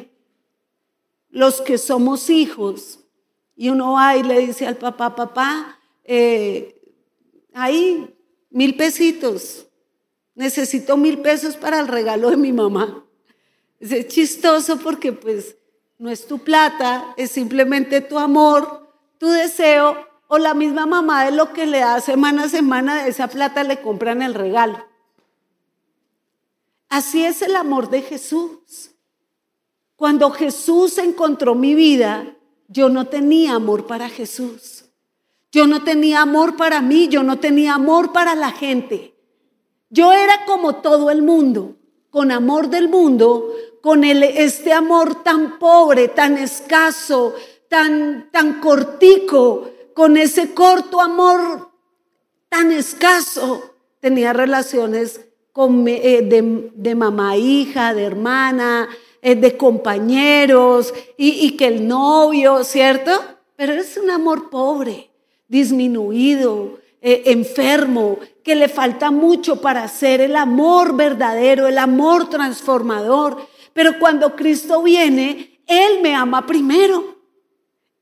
Los 1.31 1.61
que 1.63 1.79
somos 1.79 2.31
hijos, 2.31 3.01
y 3.57 3.71
uno 3.71 3.95
va 3.95 4.17
y 4.17 4.23
le 4.23 4.39
dice 4.39 4.69
al 4.69 4.77
papá, 4.77 5.17
papá, 5.17 5.81
eh, 6.05 6.81
ahí, 7.53 8.15
mil 8.51 8.77
pesitos, 8.77 9.67
necesito 10.35 10.97
mil 10.97 11.19
pesos 11.19 11.57
para 11.57 11.81
el 11.81 11.89
regalo 11.89 12.31
de 12.31 12.37
mi 12.37 12.53
mamá. 12.53 13.05
Es 13.81 14.09
chistoso 14.09 14.79
porque 14.79 15.13
pues 15.13 15.57
no 15.99 16.11
es 16.11 16.27
tu 16.27 16.39
plata, 16.39 17.15
es 17.17 17.31
simplemente 17.31 18.01
tu 18.01 18.19
amor, 18.19 18.89
tu 19.19 19.29
deseo, 19.29 19.97
o 20.29 20.39
la 20.39 20.55
misma 20.55 20.87
mamá 20.87 21.25
de 21.25 21.33
lo 21.33 21.53
que 21.53 21.67
le 21.67 21.81
da 21.81 22.01
semana 22.01 22.45
a 22.45 22.49
semana, 22.49 23.05
de 23.05 23.11
esa 23.11 23.29
plata 23.29 23.63
le 23.63 23.81
compran 23.81 24.23
el 24.23 24.35
regalo. 24.35 24.85
Así 26.89 27.25
es 27.25 27.43
el 27.43 27.57
amor 27.57 27.91
de 27.91 28.03
Jesús. 28.03 28.91
Cuando 29.97 30.31
Jesús 30.31 30.99
encontró 30.99 31.55
mi 31.55 31.75
vida, 31.75 32.37
yo 32.69 32.89
no 32.89 33.07
tenía 33.07 33.55
amor 33.55 33.87
para 33.87 34.09
Jesús. 34.09 34.85
Yo 35.53 35.67
no 35.67 35.85
tenía 35.85 36.23
amor 36.23 36.57
para 36.57 36.81
mí, 36.81 37.09
yo 37.09 37.23
no 37.23 37.39
tenía 37.39 37.75
amor 37.75 38.13
para 38.13 38.35
la 38.35 38.51
gente. 38.51 39.14
Yo 39.95 40.13
era 40.13 40.45
como 40.45 40.77
todo 40.77 41.09
el 41.13 41.23
mundo, 41.23 41.77
con 42.11 42.33
amor 42.33 42.69
del 42.69 42.89
mundo, 42.89 43.55
con 43.81 44.03
este 44.03 44.73
amor 44.73 45.23
tan 45.23 45.57
pobre, 45.61 46.09
tan 46.09 46.37
escaso, 46.37 47.33
tan, 47.69 48.29
tan 48.33 48.61
cortico, 48.61 49.71
con 49.95 50.17
ese 50.17 50.53
corto 50.53 51.01
amor 51.01 51.71
tan 52.49 52.73
escaso. 52.73 53.77
Tenía 54.01 54.33
relaciones 54.33 55.21
eh, 55.57 56.23
de, 56.23 56.71
de 56.75 56.95
mamá, 56.97 57.37
hija, 57.37 57.95
de 57.95 58.03
hermana, 58.03 58.89
eh, 59.23 59.37
de 59.37 59.57
compañeros 59.57 60.93
y, 61.17 61.57
que 61.57 61.69
el 61.69 61.87
novio, 61.87 62.65
¿cierto? 62.65 63.13
Pero 63.55 63.75
es 63.75 63.97
un 63.97 64.11
amor 64.11 64.51
pobre, 64.51 65.13
disminuido, 65.47 66.81
eh, 67.01 67.23
enfermo, 67.27 68.19
que 68.45 68.55
le 68.55 68.69
falta 68.69 69.11
mucho 69.11 69.61
para 69.61 69.89
ser 69.89 70.21
el 70.21 70.37
amor 70.37 70.95
verdadero, 70.95 71.67
el 71.67 71.79
amor 71.79 72.29
transformador. 72.29 73.49
Pero 73.73 73.99
cuando 73.99 74.37
Cristo 74.37 74.83
viene, 74.83 75.63
Él 75.67 76.03
me 76.03 76.15
ama 76.15 76.47
primero. 76.47 77.17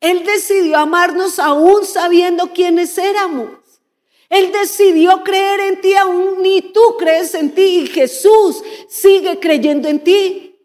Él 0.01 0.25
decidió 0.25 0.79
amarnos 0.79 1.39
aún 1.39 1.87
sabiendo 1.87 2.53
quiénes 2.53 2.99
éramos. 2.99 3.51
Él 4.29 4.51
decidió 4.51 5.23
creer 5.23 5.61
en 5.61 5.81
ti 5.81 5.95
aún 5.95 6.43
ni 6.43 6.61
tú 6.61 6.97
crees 6.99 7.35
en 7.35 7.55
ti 7.55 7.83
y 7.83 7.87
Jesús 7.87 8.65
sigue 8.89 9.39
creyendo 9.39 9.89
en 9.89 10.03
ti. 10.03 10.59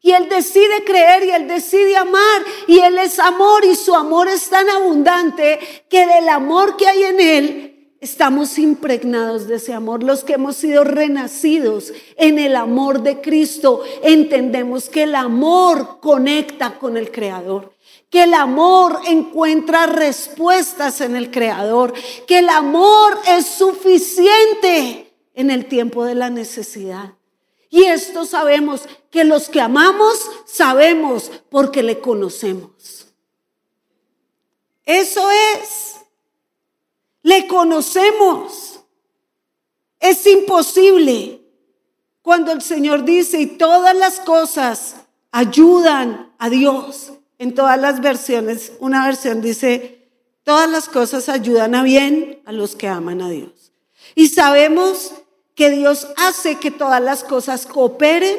Y 0.00 0.12
Él 0.12 0.28
decide 0.28 0.84
creer 0.84 1.24
y 1.24 1.30
Él 1.30 1.48
decide 1.48 1.96
amar 1.96 2.42
y 2.66 2.78
Él 2.78 2.96
es 2.98 3.18
amor 3.18 3.64
y 3.64 3.76
su 3.76 3.94
amor 3.94 4.28
es 4.28 4.48
tan 4.48 4.68
abundante 4.70 5.58
que 5.90 6.06
del 6.06 6.28
amor 6.28 6.76
que 6.76 6.88
hay 6.88 7.02
en 7.04 7.20
Él, 7.20 7.71
estamos 8.02 8.58
impregnados 8.58 9.46
de 9.46 9.54
ese 9.54 9.72
amor. 9.72 10.02
Los 10.02 10.24
que 10.24 10.32
hemos 10.34 10.56
sido 10.56 10.82
renacidos 10.82 11.92
en 12.16 12.40
el 12.40 12.56
amor 12.56 13.02
de 13.02 13.20
Cristo, 13.20 13.82
entendemos 14.02 14.88
que 14.88 15.04
el 15.04 15.14
amor 15.14 16.00
conecta 16.00 16.80
con 16.80 16.96
el 16.96 17.12
Creador, 17.12 17.72
que 18.10 18.24
el 18.24 18.34
amor 18.34 19.00
encuentra 19.06 19.86
respuestas 19.86 21.00
en 21.00 21.14
el 21.14 21.30
Creador, 21.30 21.94
que 22.26 22.40
el 22.40 22.48
amor 22.48 23.20
es 23.28 23.46
suficiente 23.46 25.14
en 25.34 25.50
el 25.50 25.66
tiempo 25.66 26.04
de 26.04 26.16
la 26.16 26.28
necesidad. 26.28 27.14
Y 27.70 27.84
esto 27.84 28.26
sabemos 28.26 28.82
que 29.10 29.22
los 29.22 29.48
que 29.48 29.60
amamos 29.60 30.28
sabemos 30.44 31.30
porque 31.48 31.84
le 31.84 32.00
conocemos. 32.00 33.06
Eso 34.84 35.22
es. 35.30 35.91
Le 37.22 37.46
conocemos. 37.46 38.80
Es 40.00 40.26
imposible. 40.26 41.40
Cuando 42.22 42.52
el 42.52 42.62
Señor 42.62 43.04
dice, 43.04 43.40
y 43.40 43.46
todas 43.46 43.96
las 43.96 44.20
cosas 44.20 44.96
ayudan 45.30 46.32
a 46.38 46.50
Dios. 46.50 47.12
En 47.38 47.54
todas 47.54 47.80
las 47.80 48.00
versiones, 48.00 48.72
una 48.78 49.06
versión 49.06 49.40
dice, 49.40 50.08
todas 50.44 50.70
las 50.70 50.88
cosas 50.88 51.28
ayudan 51.28 51.74
a 51.74 51.82
bien 51.82 52.40
a 52.44 52.52
los 52.52 52.76
que 52.76 52.86
aman 52.88 53.20
a 53.22 53.28
Dios. 53.28 53.72
Y 54.14 54.28
sabemos 54.28 55.12
que 55.54 55.70
Dios 55.70 56.08
hace 56.16 56.56
que 56.56 56.70
todas 56.70 57.02
las 57.02 57.24
cosas 57.24 57.66
cooperen 57.66 58.36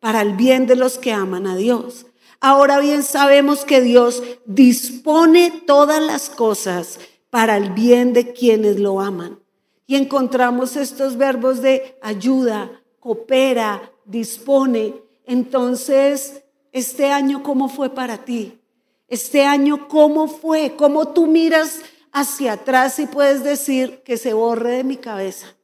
para 0.00 0.20
el 0.20 0.34
bien 0.34 0.66
de 0.66 0.76
los 0.76 0.98
que 0.98 1.12
aman 1.12 1.46
a 1.46 1.56
Dios. 1.56 2.06
Ahora 2.40 2.78
bien 2.78 3.02
sabemos 3.02 3.64
que 3.64 3.80
Dios 3.80 4.22
dispone 4.44 5.62
todas 5.66 6.02
las 6.02 6.28
cosas 6.28 6.98
para 7.34 7.56
el 7.56 7.70
bien 7.70 8.12
de 8.12 8.32
quienes 8.32 8.78
lo 8.78 9.00
aman. 9.00 9.40
Y 9.88 9.96
encontramos 9.96 10.76
estos 10.76 11.16
verbos 11.16 11.60
de 11.60 11.98
ayuda, 12.00 12.80
coopera, 13.00 13.90
dispone. 14.04 15.02
Entonces, 15.26 16.44
este 16.70 17.10
año, 17.10 17.42
¿cómo 17.42 17.68
fue 17.68 17.90
para 17.90 18.18
ti? 18.18 18.60
Este 19.08 19.44
año, 19.44 19.88
¿cómo 19.88 20.28
fue? 20.28 20.76
¿Cómo 20.76 21.08
tú 21.08 21.26
miras 21.26 21.80
hacia 22.12 22.52
atrás 22.52 23.00
y 23.00 23.06
puedes 23.06 23.42
decir 23.42 24.04
que 24.04 24.16
se 24.16 24.32
borre 24.32 24.70
de 24.70 24.84
mi 24.84 24.96
cabeza? 24.96 25.56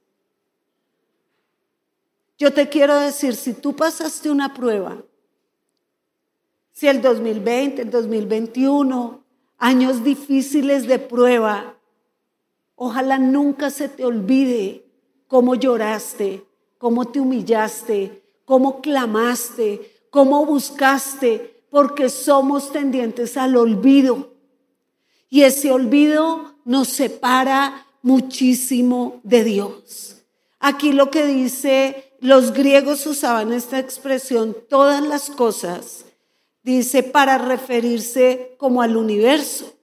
Yo 2.37 2.53
te 2.53 2.69
quiero 2.69 2.99
decir, 2.99 3.37
si 3.37 3.53
tú 3.53 3.77
pasaste 3.77 4.29
una 4.29 4.55
prueba, 4.55 5.05
si 6.73 6.89
el 6.89 7.01
2020, 7.01 7.83
el 7.83 7.91
2021, 7.93 9.20
años 9.61 10.03
difíciles 10.03 10.89
de 10.89 10.99
prueba, 10.99 11.77
ojalá 12.75 13.19
nunca 13.19 13.71
se 13.71 13.89
te 13.89 14.05
olvide 14.05 14.87
cómo 15.29 15.55
lloraste, 15.55 16.45
cómo 16.79 17.05
te 17.05 17.21
humillaste, 17.21 18.25
cómo 18.45 18.81
clamaste, 18.81 20.07
cómo 20.11 20.45
buscaste, 20.45 21.63
porque 21.71 22.09
somos 22.09 22.73
tendientes 22.73 23.37
al 23.37 23.57
olvido. 23.57 24.35
Y 25.29 25.43
ese 25.43 25.71
olvido 25.71 26.57
nos 26.65 26.89
separa 26.89 27.87
muchísimo 28.03 29.21
de 29.23 29.45
Dios. 29.45 30.17
Aquí 30.59 30.93
lo 30.93 31.11
que 31.11 31.27
dice 31.27 32.13
los 32.21 32.53
griegos 32.53 33.07
usaban 33.07 33.53
esta 33.53 33.79
expresión, 33.79 34.57
todas 34.69 35.03
las 35.03 35.31
cosas, 35.31 36.05
dice, 36.63 37.03
para 37.03 37.39
referirse 37.39 38.55
como 38.59 38.83
al 38.83 38.97
universo. 38.97 39.75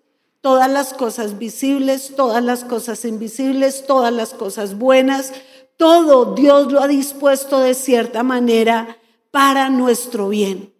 Todas 0.41 0.69
las 0.69 0.93
cosas 0.93 1.37
visibles, 1.37 2.15
todas 2.15 2.43
las 2.43 2.63
cosas 2.63 3.03
invisibles, 3.05 3.85
todas 3.85 4.13
las 4.13 4.33
cosas 4.33 4.77
buenas, 4.77 5.33
todo 5.77 6.33
Dios 6.33 6.71
lo 6.71 6.81
ha 6.81 6.87
dispuesto 6.87 7.59
de 7.59 7.73
cierta 7.73 8.23
manera 8.23 8.97
para 9.31 9.69
nuestro 9.69 10.29
bien. 10.29 10.73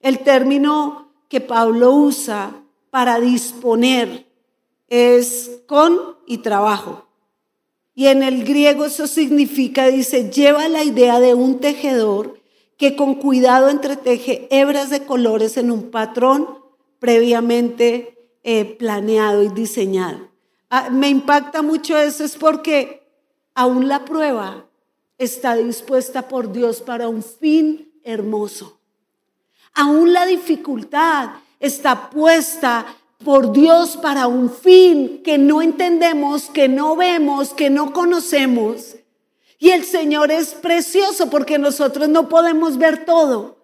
El 0.00 0.18
término 0.18 1.12
que 1.28 1.40
Pablo 1.40 1.92
usa 1.92 2.62
para 2.90 3.20
disponer 3.20 4.26
es 4.88 5.62
con 5.66 6.16
y 6.26 6.38
trabajo. 6.38 7.06
Y 7.94 8.08
en 8.08 8.22
el 8.22 8.44
griego 8.44 8.84
eso 8.84 9.06
significa, 9.06 9.86
dice, 9.86 10.30
lleva 10.30 10.68
la 10.68 10.82
idea 10.82 11.20
de 11.20 11.34
un 11.34 11.60
tejedor 11.60 12.41
que 12.82 12.96
con 12.96 13.14
cuidado 13.14 13.68
entreteje 13.68 14.48
hebras 14.50 14.90
de 14.90 15.06
colores 15.06 15.56
en 15.56 15.70
un 15.70 15.92
patrón 15.92 16.58
previamente 16.98 18.18
eh, 18.42 18.64
planeado 18.64 19.44
y 19.44 19.50
diseñado. 19.50 20.30
Ah, 20.68 20.90
me 20.90 21.08
impacta 21.08 21.62
mucho 21.62 21.96
eso, 21.96 22.24
es 22.24 22.34
porque 22.34 23.08
aún 23.54 23.86
la 23.86 24.04
prueba 24.04 24.66
está 25.16 25.54
dispuesta 25.54 26.26
por 26.26 26.50
Dios 26.50 26.80
para 26.80 27.06
un 27.06 27.22
fin 27.22 27.92
hermoso. 28.02 28.80
Aún 29.74 30.12
la 30.12 30.26
dificultad 30.26 31.34
está 31.60 32.10
puesta 32.10 32.84
por 33.24 33.52
Dios 33.52 33.96
para 33.96 34.26
un 34.26 34.50
fin 34.50 35.22
que 35.22 35.38
no 35.38 35.62
entendemos, 35.62 36.50
que 36.50 36.66
no 36.66 36.96
vemos, 36.96 37.54
que 37.54 37.70
no 37.70 37.92
conocemos. 37.92 38.96
Y 39.62 39.70
el 39.70 39.84
Señor 39.84 40.32
es 40.32 40.54
precioso 40.54 41.30
porque 41.30 41.56
nosotros 41.56 42.08
no 42.08 42.28
podemos 42.28 42.78
ver 42.78 43.04
todo. 43.04 43.58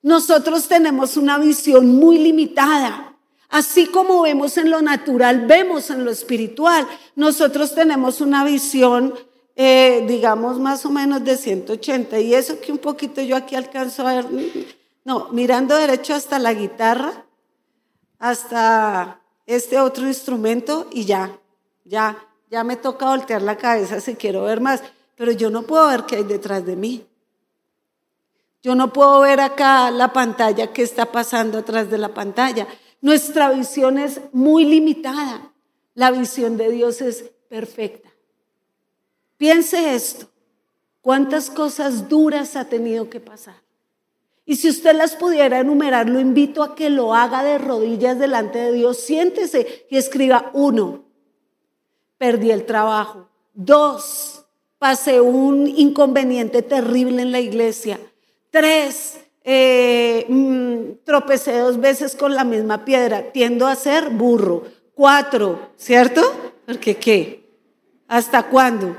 Nosotros 0.00 0.66
tenemos 0.66 1.18
una 1.18 1.36
visión 1.36 1.94
muy 1.94 2.16
limitada. 2.16 3.18
Así 3.50 3.86
como 3.86 4.22
vemos 4.22 4.56
en 4.56 4.70
lo 4.70 4.80
natural, 4.80 5.44
vemos 5.46 5.90
en 5.90 6.06
lo 6.06 6.10
espiritual. 6.10 6.88
Nosotros 7.16 7.74
tenemos 7.74 8.22
una 8.22 8.44
visión, 8.44 9.12
eh, 9.54 10.02
digamos, 10.08 10.58
más 10.58 10.86
o 10.86 10.90
menos 10.90 11.22
de 11.22 11.36
180. 11.36 12.18
Y 12.20 12.32
eso 12.32 12.58
que 12.58 12.72
un 12.72 12.78
poquito 12.78 13.20
yo 13.20 13.36
aquí 13.36 13.54
alcanzo 13.54 14.08
a 14.08 14.14
ver, 14.14 14.26
no, 15.04 15.28
mirando 15.32 15.76
derecho 15.76 16.14
hasta 16.14 16.38
la 16.38 16.54
guitarra, 16.54 17.26
hasta 18.18 19.20
este 19.44 19.78
otro 19.78 20.06
instrumento 20.06 20.88
y 20.90 21.04
ya, 21.04 21.38
ya, 21.84 22.16
ya 22.50 22.64
me 22.64 22.76
toca 22.76 23.10
voltear 23.10 23.42
la 23.42 23.58
cabeza 23.58 24.00
si 24.00 24.14
quiero 24.14 24.44
ver 24.44 24.62
más, 24.62 24.82
pero 25.22 25.30
yo 25.30 25.50
no 25.50 25.62
puedo 25.62 25.86
ver 25.86 26.02
qué 26.02 26.16
hay 26.16 26.24
detrás 26.24 26.66
de 26.66 26.74
mí. 26.74 27.06
Yo 28.60 28.74
no 28.74 28.92
puedo 28.92 29.20
ver 29.20 29.38
acá 29.38 29.88
la 29.92 30.12
pantalla 30.12 30.72
que 30.72 30.82
está 30.82 31.12
pasando 31.12 31.58
atrás 31.58 31.88
de 31.88 31.96
la 31.96 32.12
pantalla. 32.12 32.66
Nuestra 33.00 33.52
visión 33.52 33.98
es 33.98 34.20
muy 34.32 34.64
limitada. 34.64 35.52
La 35.94 36.10
visión 36.10 36.56
de 36.56 36.72
Dios 36.72 37.00
es 37.00 37.30
perfecta. 37.48 38.10
Piense 39.36 39.94
esto. 39.94 40.26
¿Cuántas 41.02 41.50
cosas 41.50 42.08
duras 42.08 42.56
ha 42.56 42.64
tenido 42.64 43.08
que 43.08 43.20
pasar? 43.20 43.62
Y 44.44 44.56
si 44.56 44.70
usted 44.70 44.96
las 44.96 45.14
pudiera 45.14 45.60
enumerar, 45.60 46.08
lo 46.08 46.18
invito 46.18 46.64
a 46.64 46.74
que 46.74 46.90
lo 46.90 47.14
haga 47.14 47.44
de 47.44 47.58
rodillas 47.58 48.18
delante 48.18 48.58
de 48.58 48.72
Dios. 48.72 48.98
Siéntese 48.98 49.86
y 49.88 49.98
escriba 49.98 50.50
uno, 50.52 51.04
perdí 52.18 52.50
el 52.50 52.66
trabajo. 52.66 53.28
Dos, 53.54 54.41
pasé 54.82 55.20
un 55.20 55.68
inconveniente 55.68 56.60
terrible 56.60 57.22
en 57.22 57.30
la 57.30 57.38
iglesia. 57.38 58.00
Tres, 58.50 59.20
eh, 59.44 60.26
mm, 60.28 61.04
tropecé 61.04 61.56
dos 61.56 61.78
veces 61.78 62.16
con 62.16 62.34
la 62.34 62.42
misma 62.42 62.84
piedra. 62.84 63.30
Tiendo 63.30 63.68
a 63.68 63.76
ser 63.76 64.10
burro. 64.10 64.64
Cuatro, 64.92 65.70
¿cierto? 65.76 66.20
Porque 66.66 66.96
qué? 66.96 67.48
¿Hasta 68.08 68.42
cuándo? 68.42 68.96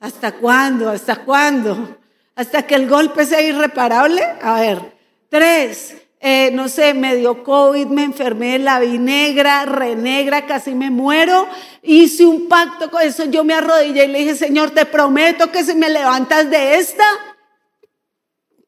¿Hasta 0.00 0.32
cuándo? 0.32 0.90
¿Hasta 0.90 1.24
cuándo? 1.24 1.96
hasta 2.34 2.66
que 2.66 2.74
el 2.74 2.86
golpe 2.86 3.24
sea 3.24 3.40
irreparable. 3.40 4.22
A 4.42 4.60
ver, 4.60 4.92
tres, 5.30 5.96
eh, 6.24 6.52
no 6.52 6.68
sé, 6.68 6.94
me 6.94 7.16
dio 7.16 7.42
COVID, 7.42 7.88
me 7.88 8.04
enfermé, 8.04 8.56
la 8.60 8.78
vi 8.78 8.96
negra, 8.96 9.64
renegra, 9.64 10.46
casi 10.46 10.72
me 10.72 10.88
muero. 10.88 11.48
Hice 11.82 12.24
un 12.24 12.46
pacto 12.46 12.92
con 12.92 13.02
eso, 13.02 13.24
yo 13.24 13.42
me 13.42 13.54
arrodillé 13.54 14.04
y 14.04 14.08
le 14.08 14.18
dije, 14.20 14.36
Señor, 14.36 14.70
te 14.70 14.86
prometo 14.86 15.50
que 15.50 15.64
si 15.64 15.74
me 15.74 15.90
levantas 15.90 16.48
de 16.48 16.76
esta, 16.76 17.04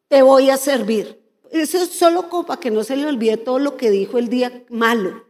te 0.09 0.21
voy 0.23 0.51
a 0.51 0.57
servir. 0.57 1.23
Eso 1.53 1.79
es 1.79 1.91
solo 1.91 2.29
como 2.29 2.45
para 2.45 2.59
que 2.59 2.73
no 2.73 2.83
se 2.83 2.97
le 2.97 3.07
olvide 3.07 3.37
todo 3.37 3.61
lo 3.61 3.77
que 3.77 3.93
dijo 3.93 4.19
el 4.19 4.29
día 4.29 4.65
malo. 4.69 5.25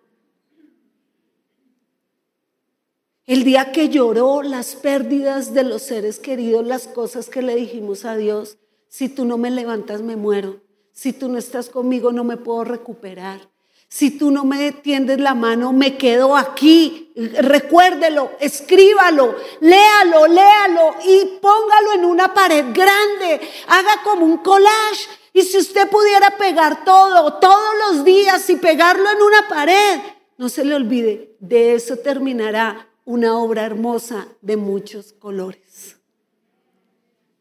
El 3.27 3.45
día 3.45 3.71
que 3.71 3.91
lloró 3.91 4.43
las 4.43 4.77
pérdidas 4.77 5.53
de 5.53 5.65
los 5.65 5.83
seres 5.83 6.21
queridos, 6.21 6.67
las 6.67 6.87
cosas 6.87 7.29
que 7.29 7.43
le 7.43 7.55
dijimos 7.55 8.07
a 8.07 8.17
Dios, 8.17 8.57
si 8.89 9.11
tú 9.11 9.27
no 9.27 9.37
me 9.37 9.51
levantas 9.51 10.01
me 10.01 10.17
muero, 10.17 10.64
si 10.95 11.13
tú 11.13 11.29
no 11.29 11.37
estás 11.37 11.69
conmigo 11.69 12.13
no 12.13 12.25
me 12.25 12.39
puedo 12.39 12.65
recuperar, 12.65 13.41
si 13.89 14.11
tú 14.11 14.31
no 14.31 14.45
me 14.45 14.73
tiendes 14.73 15.21
la 15.21 15.35
mano 15.35 15.73
me 15.73 15.97
quedo 15.97 16.37
aquí, 16.37 17.13
recuérdelo, 17.15 18.33
escríbalo, 18.41 19.37
léalo, 19.61 20.27
léalo 20.27 20.95
y 21.05 21.39
póngalo 21.41 21.93
en 21.95 22.05
una 22.05 22.33
pared 22.33 22.65
grande, 22.73 23.41
haga 23.69 24.03
como 24.03 24.25
un 24.25 24.39
collage. 24.39 25.09
Y 25.33 25.43
si 25.43 25.59
usted 25.59 25.89
pudiera 25.91 26.37
pegar 26.39 26.85
todo, 26.85 27.35
todos 27.35 27.75
los 27.89 28.05
días 28.05 28.49
y 28.51 28.57
pegarlo 28.57 29.11
en 29.11 29.23
una 29.23 29.49
pared, 29.49 30.01
no 30.39 30.49
se 30.49 30.65
le 30.65 30.75
olvide, 30.75 31.37
de 31.41 31.75
eso 31.75 31.97
terminará 31.97 32.89
una 33.05 33.39
obra 33.39 33.65
hermosa 33.65 34.29
de 34.41 34.57
muchos 34.57 35.13
colores. 35.13 35.99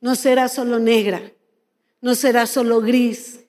No 0.02 0.16
será 0.16 0.50
solo 0.50 0.80
negra, 0.80 1.32
no 2.02 2.14
será 2.14 2.46
solo 2.46 2.82
gris. 2.82 3.43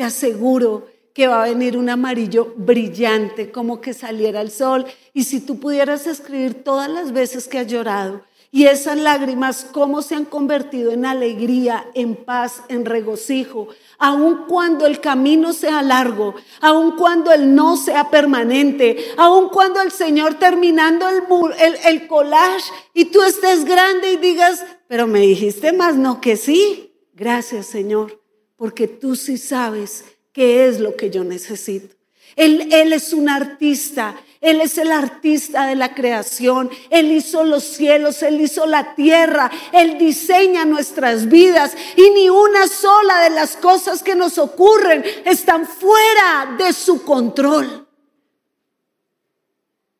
Te 0.00 0.06
aseguro 0.06 0.86
que 1.12 1.26
va 1.26 1.44
a 1.44 1.48
venir 1.48 1.76
un 1.76 1.90
amarillo 1.90 2.54
brillante, 2.56 3.52
como 3.52 3.82
que 3.82 3.92
saliera 3.92 4.40
el 4.40 4.50
sol. 4.50 4.86
Y 5.12 5.24
si 5.24 5.40
tú 5.40 5.60
pudieras 5.60 6.06
escribir 6.06 6.64
todas 6.64 6.88
las 6.88 7.12
veces 7.12 7.46
que 7.46 7.58
has 7.58 7.66
llorado, 7.66 8.22
y 8.50 8.64
esas 8.64 8.96
lágrimas, 8.96 9.66
cómo 9.70 10.00
se 10.00 10.14
han 10.14 10.24
convertido 10.24 10.90
en 10.92 11.04
alegría, 11.04 11.86
en 11.92 12.16
paz, 12.16 12.62
en 12.68 12.86
regocijo, 12.86 13.68
aun 13.98 14.46
cuando 14.48 14.86
el 14.86 15.02
camino 15.02 15.52
sea 15.52 15.82
largo, 15.82 16.34
aun 16.62 16.96
cuando 16.96 17.30
el 17.30 17.54
no 17.54 17.76
sea 17.76 18.08
permanente, 18.08 18.96
aun 19.18 19.50
cuando 19.50 19.82
el 19.82 19.92
Señor 19.92 20.38
terminando 20.38 21.10
el, 21.10 21.24
el, 21.60 21.76
el 21.84 22.08
collage 22.08 22.72
y 22.94 23.04
tú 23.04 23.22
estés 23.22 23.66
grande 23.66 24.12
y 24.12 24.16
digas, 24.16 24.64
pero 24.88 25.06
me 25.06 25.20
dijiste 25.20 25.74
más 25.74 25.94
no 25.94 26.22
que 26.22 26.38
sí. 26.38 26.86
Gracias 27.12 27.66
Señor, 27.66 28.19
porque 28.60 28.86
tú 28.86 29.16
sí 29.16 29.38
sabes 29.38 30.04
qué 30.34 30.68
es 30.68 30.80
lo 30.80 30.94
que 30.94 31.08
yo 31.08 31.24
necesito. 31.24 31.96
Él, 32.36 32.70
es 32.70 33.14
un 33.14 33.30
artista, 33.30 34.20
él 34.42 34.60
es 34.60 34.76
el 34.76 34.92
artista 34.92 35.66
de 35.66 35.76
la 35.76 35.94
creación. 35.94 36.68
Él 36.90 37.10
hizo 37.10 37.42
los 37.42 37.64
cielos, 37.64 38.22
Él 38.22 38.38
hizo 38.38 38.66
la 38.66 38.94
tierra, 38.94 39.50
Él 39.72 39.96
diseña 39.96 40.66
nuestras 40.66 41.30
vidas 41.30 41.74
y 41.96 42.10
ni 42.10 42.28
una 42.28 42.66
sola 42.66 43.22
de 43.22 43.30
las 43.30 43.56
cosas 43.56 44.02
que 44.02 44.14
nos 44.14 44.36
ocurren 44.36 45.04
están 45.24 45.66
fuera 45.66 46.54
de 46.58 46.74
su 46.74 47.02
control. 47.02 47.88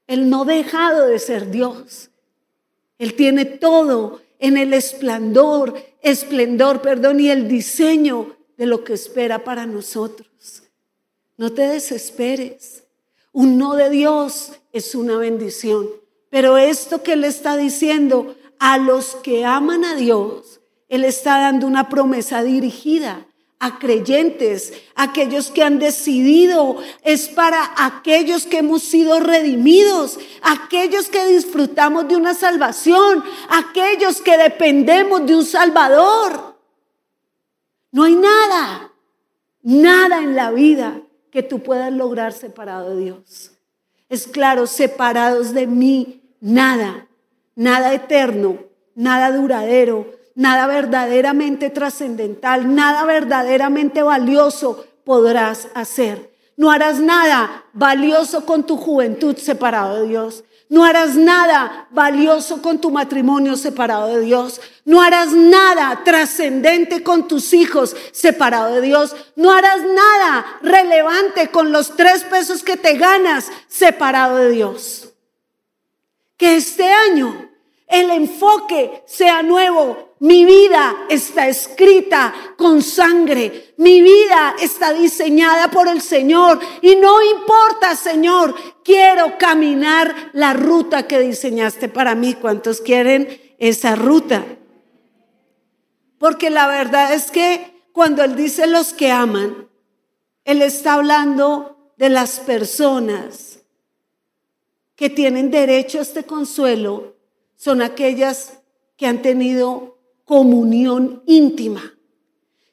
Él 0.07 0.29
no 0.29 0.42
ha 0.42 0.44
dejado 0.44 1.07
de 1.07 1.18
ser 1.18 1.51
Dios. 1.51 2.11
Él 2.99 3.14
tiene 3.14 3.46
todo 3.46 4.20
en 4.38 4.59
el 4.59 4.75
esplendor, 4.75 5.83
esplendor, 6.03 6.83
perdón, 6.83 7.20
y 7.20 7.31
el 7.31 7.49
diseño 7.49 8.37
de 8.61 8.66
lo 8.66 8.85
que 8.85 8.92
espera 8.92 9.42
para 9.42 9.64
nosotros. 9.64 10.29
No 11.38 11.51
te 11.51 11.62
desesperes. 11.62 12.85
Un 13.33 13.57
no 13.57 13.75
de 13.75 13.88
Dios 13.88 14.53
es 14.70 14.94
una 14.94 15.16
bendición. 15.16 15.88
Pero 16.29 16.59
esto 16.59 17.03
que 17.03 17.14
Él 17.14 17.25
está 17.25 17.57
diciendo 17.57 18.37
a 18.59 18.77
los 18.77 19.14
que 19.14 19.46
aman 19.46 19.87
a 19.87 19.94
Dios, 19.94 20.61
Él 20.90 21.07
está 21.07 21.40
dando 21.40 21.66
una 21.66 21.88
promesa 21.88 22.42
dirigida 22.42 23.27
a 23.61 23.79
creyentes, 23.79 24.75
aquellos 24.94 25.51
que 25.51 25.62
han 25.62 25.79
decidido, 25.79 26.77
es 27.03 27.29
para 27.29 27.73
aquellos 27.79 28.44
que 28.44 28.59
hemos 28.59 28.83
sido 28.83 29.20
redimidos, 29.20 30.18
aquellos 30.42 31.09
que 31.09 31.27
disfrutamos 31.29 32.09
de 32.09 32.16
una 32.16 32.35
salvación, 32.35 33.25
aquellos 33.49 34.20
que 34.20 34.37
dependemos 34.37 35.25
de 35.25 35.37
un 35.37 35.46
Salvador. 35.46 36.50
No 37.92 38.05
hay 38.05 38.14
nada, 38.14 38.92
nada 39.62 40.18
en 40.18 40.37
la 40.37 40.50
vida 40.53 41.03
que 41.31 41.42
tú 41.42 41.61
puedas 41.62 41.92
lograr 41.92 42.33
separado 42.33 42.90
de 42.90 43.03
Dios. 43.03 43.53
Es 44.09 44.26
claro, 44.26 44.66
separados 44.66 45.53
de 45.55 45.66
mí, 45.66 46.22
nada, 46.40 47.09
nada 47.55 47.94
eterno, 47.94 48.59
nada 48.94 49.33
duradero, 49.33 50.07
nada 50.35 50.66
verdaderamente 50.66 51.70
trascendental, 51.70 52.74
nada 52.74 53.05
verdaderamente 53.05 54.03
valioso 54.03 54.85
podrás 55.05 55.68
hacer. 55.74 56.31
No 56.57 56.70
harás 56.70 57.00
nada 57.00 57.64
valioso 57.72 58.44
con 58.44 58.64
tu 58.66 58.76
juventud 58.76 59.37
separado 59.37 60.03
de 60.03 60.09
Dios. 60.09 60.44
No 60.71 60.85
harás 60.85 61.17
nada 61.17 61.89
valioso 61.91 62.63
con 62.63 62.81
tu 62.81 62.93
matrimonio 62.93 63.57
separado 63.57 64.07
de 64.07 64.21
Dios. 64.21 64.61
No 64.85 65.03
harás 65.03 65.33
nada 65.33 66.03
trascendente 66.05 67.03
con 67.03 67.27
tus 67.27 67.53
hijos 67.53 67.97
separado 68.13 68.77
de 68.77 68.81
Dios. 68.81 69.17
No 69.35 69.51
harás 69.51 69.81
nada 69.83 70.47
relevante 70.63 71.49
con 71.49 71.73
los 71.73 71.97
tres 71.97 72.23
pesos 72.23 72.63
que 72.63 72.77
te 72.77 72.97
ganas 72.97 73.51
separado 73.67 74.37
de 74.37 74.51
Dios. 74.51 75.09
Que 76.37 76.55
este 76.55 76.93
año 76.93 77.51
el 77.89 78.09
enfoque 78.11 79.03
sea 79.09 79.43
nuevo 79.43 80.10
mi 80.21 80.45
vida 80.45 81.07
está 81.09 81.49
escrita 81.49 82.35
con 82.59 82.83
sangre. 82.83 83.73
Mi 83.79 84.03
vida 84.03 84.55
está 84.61 84.93
diseñada 84.93 85.71
por 85.71 85.89
el 85.89 86.03
Señor. 86.03 86.61
Y 86.83 86.97
no 86.97 87.23
importa, 87.23 87.97
Señor, 87.97 88.55
quiero 88.85 89.39
caminar 89.39 90.31
la 90.35 90.53
ruta 90.53 91.07
que 91.07 91.21
diseñaste 91.21 91.89
para 91.89 92.15
mí. 92.15 92.35
¿Cuántos 92.35 92.83
quieren 92.83 93.41
esa 93.59 93.97
ruta? 93.97 94.45
Porque 96.19 96.51
la 96.51 96.67
verdad 96.67 97.15
es 97.15 97.31
que 97.31 97.89
cuando 97.93 98.23
Él 98.23 98.37
dice 98.37 98.67
los 98.67 98.93
que 98.93 99.11
aman, 99.11 99.71
Él 100.45 100.61
está 100.61 100.95
hablando 100.95 101.95
de 101.97 102.11
las 102.11 102.41
personas 102.41 103.61
que 104.97 105.09
tienen 105.09 105.51
derecho 105.51 105.99
a 105.99 106.03
este 106.03 106.25
consuelo. 106.25 107.17
Son 107.57 107.81
aquellas 107.81 108.59
que 108.99 109.07
han 109.07 109.23
tenido 109.23 110.00
comunión 110.31 111.25
íntima, 111.27 111.83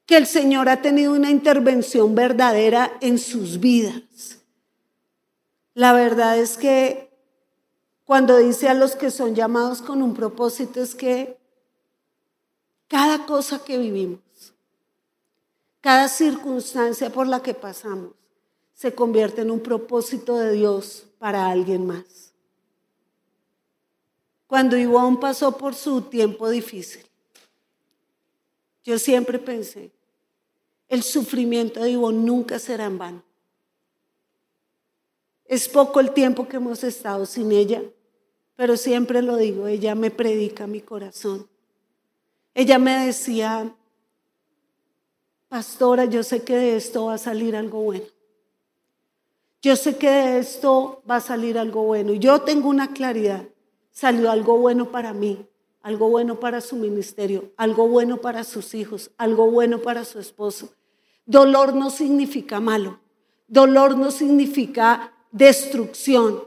que 0.05 0.15
el 0.15 0.27
Señor 0.27 0.69
ha 0.69 0.83
tenido 0.83 1.13
una 1.13 1.31
intervención 1.31 2.13
verdadera 2.13 2.95
en 3.01 3.17
sus 3.17 3.59
vidas. 3.59 4.43
La 5.73 5.91
verdad 5.91 6.37
es 6.37 6.55
que 6.55 7.11
cuando 8.03 8.37
dice 8.37 8.69
a 8.69 8.75
los 8.75 8.95
que 8.95 9.09
son 9.09 9.33
llamados 9.33 9.81
con 9.81 10.03
un 10.03 10.13
propósito 10.13 10.79
es 10.83 10.93
que 10.93 11.39
cada 12.87 13.25
cosa 13.25 13.63
que 13.65 13.79
vivimos, 13.79 14.21
cada 15.81 16.09
circunstancia 16.09 17.09
por 17.09 17.25
la 17.25 17.41
que 17.41 17.55
pasamos, 17.55 18.11
se 18.75 18.93
convierte 18.93 19.41
en 19.41 19.49
un 19.49 19.61
propósito 19.61 20.37
de 20.37 20.51
Dios 20.51 21.07
para 21.17 21.47
alguien 21.47 21.87
más. 21.87 22.33
Cuando 24.45 24.77
Ivonne 24.77 25.17
pasó 25.17 25.57
por 25.57 25.73
su 25.73 26.03
tiempo 26.03 26.51
difícil, 26.51 27.06
yo 28.87 28.97
siempre 28.97 29.37
pensé, 29.37 29.91
el 30.87 31.03
sufrimiento 31.03 31.83
de 31.83 31.89
Ivonne 31.89 32.23
nunca 32.23 32.57
será 32.57 32.85
en 32.85 32.97
vano. 32.97 33.23
Es 35.43 35.67
poco 35.67 35.99
el 35.99 36.11
tiempo 36.11 36.47
que 36.47 36.55
hemos 36.55 36.85
estado 36.85 37.25
sin 37.25 37.51
ella, 37.51 37.83
pero 38.55 38.77
siempre 38.77 39.21
lo 39.21 39.35
digo, 39.35 39.67
ella 39.67 39.93
me 39.93 40.09
predica 40.09 40.67
mi 40.67 40.79
corazón. 40.79 41.49
Ella 42.53 42.79
me 42.79 43.07
decía, 43.07 43.75
pastora, 45.49 46.05
yo 46.05 46.23
sé 46.23 46.43
que 46.45 46.55
de 46.55 46.77
esto 46.77 47.07
va 47.07 47.15
a 47.15 47.17
salir 47.17 47.57
algo 47.57 47.81
bueno. 47.81 48.05
Yo 49.61 49.75
sé 49.75 49.97
que 49.97 50.09
de 50.09 50.39
esto 50.39 51.03
va 51.09 51.17
a 51.17 51.21
salir 51.21 51.59
algo 51.59 51.83
bueno. 51.83 52.13
Y 52.13 52.19
yo 52.19 52.39
tengo 52.39 52.69
una 52.69 52.93
claridad. 52.93 53.49
Salió 53.91 54.31
algo 54.31 54.57
bueno 54.57 54.91
para 54.91 55.11
mí 55.11 55.45
algo 55.87 56.09
bueno 56.09 56.37
para 56.41 56.59
su 56.59 56.75
ministerio, 56.75 57.53
algo 57.55 57.87
bueno 57.87 58.17
para 58.17 58.43
sus 58.43 58.75
hijos, 58.75 59.11
algo 59.17 59.49
bueno 59.49 59.79
para 59.79 60.03
su 60.03 60.19
esposo. 60.19 60.73
Dolor 61.25 61.73
no 61.73 61.91
significa 61.91 62.59
malo, 62.59 62.99
dolor 63.47 63.95
no 63.95 64.11
significa 64.11 65.13
destrucción. 65.31 66.43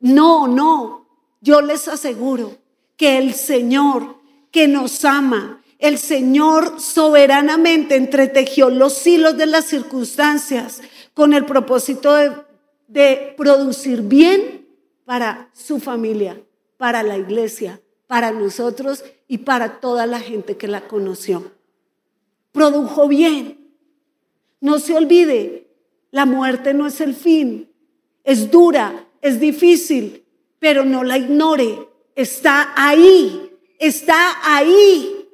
No, 0.00 0.48
no, 0.48 1.06
yo 1.40 1.60
les 1.60 1.86
aseguro 1.86 2.56
que 2.96 3.18
el 3.18 3.34
Señor 3.34 4.16
que 4.50 4.66
nos 4.66 5.04
ama, 5.04 5.62
el 5.78 5.96
Señor 5.96 6.80
soberanamente 6.80 7.94
entretejió 7.94 8.70
los 8.70 9.06
hilos 9.06 9.36
de 9.36 9.46
las 9.46 9.66
circunstancias 9.66 10.82
con 11.14 11.32
el 11.32 11.44
propósito 11.44 12.12
de, 12.12 12.32
de 12.88 13.34
producir 13.36 14.02
bien 14.02 14.66
para 15.04 15.48
su 15.52 15.78
familia, 15.78 16.42
para 16.76 17.04
la 17.04 17.16
iglesia, 17.16 17.80
para 18.10 18.32
nosotros 18.32 19.04
y 19.28 19.38
para 19.38 19.78
toda 19.78 20.04
la 20.04 20.18
gente 20.18 20.56
que 20.56 20.66
la 20.66 20.88
conoció. 20.88 21.52
Produjo 22.50 23.06
bien. 23.06 23.70
No 24.60 24.80
se 24.80 24.96
olvide, 24.96 25.68
la 26.10 26.26
muerte 26.26 26.74
no 26.74 26.88
es 26.88 27.00
el 27.00 27.14
fin. 27.14 27.70
Es 28.24 28.50
dura, 28.50 29.06
es 29.22 29.38
difícil, 29.38 30.24
pero 30.58 30.84
no 30.84 31.04
la 31.04 31.18
ignore. 31.18 31.88
Está 32.16 32.74
ahí, 32.74 33.56
está 33.78 34.38
ahí. 34.42 35.28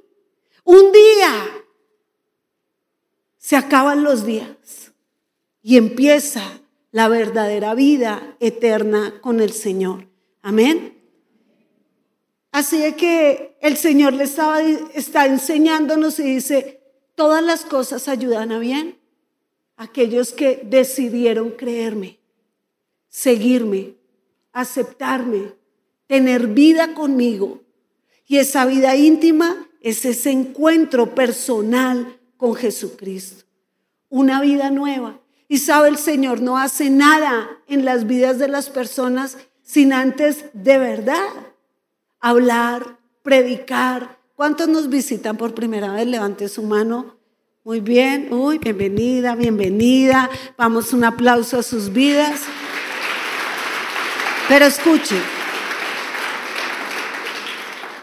Un 0.62 0.93
día 0.93 1.65
se 3.39 3.57
acaban 3.57 4.05
los 4.05 4.27
días 4.27 4.93
y 5.62 5.79
empieza 5.79 6.61
la 6.93 7.09
verdadera 7.09 7.75
vida 7.75 8.37
eterna 8.39 9.15
con 9.23 9.41
el 9.41 9.53
Señor. 9.53 10.09
Amén. 10.43 10.96
Así 12.57 12.79
de 12.79 12.97
que 12.97 13.59
el 13.61 13.77
Señor 13.77 14.14
le 14.14 14.25
estaba, 14.25 14.62
está 14.62 15.27
enseñándonos 15.27 16.19
y 16.19 16.23
dice, 16.23 16.81
todas 17.14 17.42
las 17.42 17.66
cosas 17.66 18.09
ayudan 18.09 18.51
a 18.51 18.59
bien. 18.59 18.99
Aquellos 19.77 20.33
que 20.33 20.62
decidieron 20.64 21.51
creerme, 21.51 22.19
seguirme, 23.11 23.97
aceptarme, 24.53 25.53
tener 26.07 26.47
vida 26.47 26.95
conmigo. 26.95 27.61
Y 28.27 28.38
esa 28.38 28.64
vida 28.64 28.97
íntima 28.97 29.69
es 29.83 30.07
ese 30.07 30.31
encuentro 30.31 31.14
personal 31.14 32.19
con 32.38 32.55
Jesucristo. 32.55 33.45
Una 34.09 34.40
vida 34.40 34.71
nueva. 34.71 35.21
Y 35.47 35.59
sabe, 35.59 35.90
el 35.90 35.99
Señor 35.99 36.40
no 36.40 36.57
hace 36.57 36.88
nada 36.88 37.51
en 37.69 37.85
las 37.85 38.07
vidas 38.07 38.38
de 38.38 38.49
las 38.49 38.71
personas 38.71 39.37
sin 39.62 39.92
antes 39.92 40.47
de 40.55 40.79
verdad 40.79 41.29
hablar, 42.21 42.99
predicar. 43.23 44.19
¿Cuántos 44.35 44.69
nos 44.69 44.89
visitan 44.89 45.37
por 45.37 45.55
primera 45.55 45.93
vez? 45.93 46.07
Levante 46.07 46.49
su 46.49 46.63
mano. 46.63 47.17
Muy 47.65 47.81
bien. 47.81 48.33
Uy, 48.33 48.59
bienvenida, 48.59 49.35
bienvenida. 49.35 50.31
Vamos 50.57 50.93
un 50.93 51.05
aplauso 51.05 51.59
a 51.59 51.63
sus 51.63 51.93
vidas. 51.93 52.43
Pero 54.49 54.67
escuche, 54.67 55.17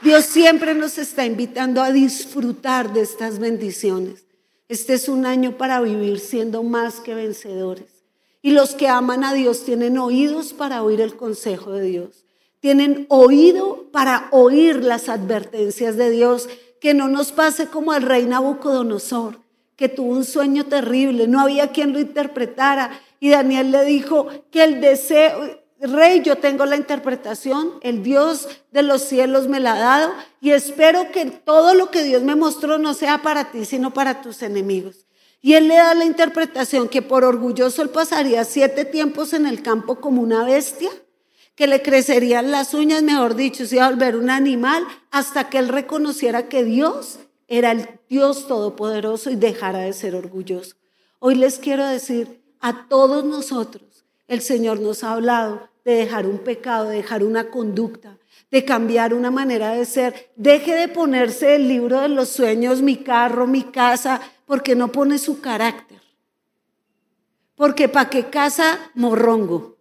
Dios 0.02 0.26
siempre 0.26 0.73
nos 0.73 0.97
está 0.97 1.26
invitando 1.26 1.82
a 1.82 1.91
disfrutar 1.91 2.91
de 2.91 3.02
estas 3.02 3.39
bendiciones. 3.39 4.26
Este 4.67 4.95
es 4.95 5.08
un 5.08 5.26
año 5.26 5.58
para 5.58 5.80
vivir 5.80 6.19
siendo 6.19 6.62
más 6.63 6.99
que 6.99 7.13
vencedores. 7.13 8.04
Y 8.41 8.52
los 8.52 8.76
que 8.76 8.89
aman 8.89 9.23
a 9.23 9.34
Dios 9.34 9.63
tienen 9.63 9.97
oídos 9.97 10.52
para 10.52 10.84
oír 10.84 10.99
el 10.99 11.15
consejo 11.15 11.71
de 11.71 11.84
Dios. 11.84 12.22
Tienen 12.63 13.08
oído 13.10 13.89
para 13.91 14.30
oír 14.32 14.86
las 14.86 15.10
advertencias 15.10 15.97
de 15.97 16.10
Dios. 16.10 16.47
Que 16.80 16.93
no 16.93 17.10
nos 17.10 17.34
pase 17.34 17.67
como 17.67 17.91
al 17.91 18.04
rey 18.04 18.26
Nabucodonosor, 18.26 19.41
que 19.76 19.89
tuvo 19.89 20.13
un 20.13 20.23
sueño 20.23 20.65
terrible, 20.67 21.28
no 21.28 21.41
había 21.41 21.73
quien 21.73 21.91
lo 21.91 21.99
interpretara. 21.99 23.02
Y 23.19 23.32
Daniel 23.32 23.71
le 23.71 23.84
dijo 23.84 24.28
que 24.49 24.63
el 24.63 24.80
deseo, 24.80 25.60
Rey, 25.82 26.21
yo 26.21 26.38
tengo 26.38 26.65
la 26.65 26.78
interpretación, 26.78 27.71
el 27.82 28.02
Dios 28.02 28.47
de 28.71 28.84
los 28.84 29.02
cielos 29.02 29.49
me 29.49 29.60
la 29.60 29.73
ha 29.73 29.80
dado 29.80 30.13
y 30.39 30.52
espero 30.52 31.12
que 31.12 31.26
todo 31.26 31.73
lo 31.73 31.91
que 31.91 32.04
Dios 32.04 32.23
me 32.23 32.36
mostró 32.36 32.78
no 32.78 32.93
sea 32.93 33.21
para 33.21 33.52
ti, 33.52 33.65
sino 33.65 33.93
para 33.93 34.21
tus 34.21 34.41
enemigos. 34.41 35.06
Y 35.41 35.56
él 35.56 35.67
le 35.67 35.76
da 35.76 35.93
la 35.95 36.06
interpretación 36.06 36.88
que 36.88 37.02
por 37.02 37.26
orgulloso 37.26 37.82
él 37.82 37.89
pasaría 37.89 38.45
siete 38.45 38.86
tiempos 38.86 39.34
en 39.34 39.47
el 39.47 39.62
campo 39.62 39.99
como 39.99 40.21
una 40.21 40.45
bestia, 40.45 40.89
que 41.55 41.67
le 41.67 41.81
crecerían 41.81 42.51
las 42.51 42.73
uñas, 42.73 43.03
mejor 43.03 43.35
dicho, 43.35 43.65
se 43.65 43.75
iba 43.75 43.85
a 43.85 43.89
volver 43.89 44.15
un 44.15 44.29
animal, 44.29 44.83
hasta 45.11 45.49
que 45.49 45.59
él 45.59 45.69
reconociera 45.69 46.49
que 46.49 46.63
Dios 46.63 47.19
era 47.47 47.71
el 47.71 47.87
Dios 48.09 48.47
todopoderoso 48.47 49.29
y 49.29 49.35
dejara 49.35 49.79
de 49.79 49.93
ser 49.93 50.15
orgulloso. 50.15 50.75
Hoy 51.19 51.35
les 51.35 51.59
quiero 51.59 51.85
decir 51.85 52.41
a 52.59 52.87
todos 52.87 53.23
nosotros, 53.23 54.05
el 54.27 54.41
Señor 54.41 54.79
nos 54.79 55.03
ha 55.03 55.13
hablado 55.13 55.69
de 55.85 55.93
dejar 55.93 56.25
un 56.25 56.39
pecado, 56.39 56.89
de 56.89 56.97
dejar 56.97 57.23
una 57.23 57.49
conducta, 57.49 58.17
de 58.49 58.65
cambiar 58.65 59.13
una 59.13 59.31
manera 59.31 59.73
de 59.73 59.85
ser. 59.85 60.31
Deje 60.35 60.75
de 60.75 60.87
ponerse 60.87 61.55
el 61.55 61.67
libro 61.67 62.01
de 62.01 62.09
los 62.09 62.29
sueños, 62.29 62.81
mi 62.81 62.97
carro, 62.97 63.47
mi 63.47 63.63
casa, 63.63 64.21
porque 64.45 64.75
no 64.75 64.91
pone 64.91 65.17
su 65.17 65.41
carácter. 65.41 66.01
Porque 67.55 67.89
para 67.89 68.09
qué 68.09 68.29
casa 68.29 68.79
morrongo, 68.95 69.72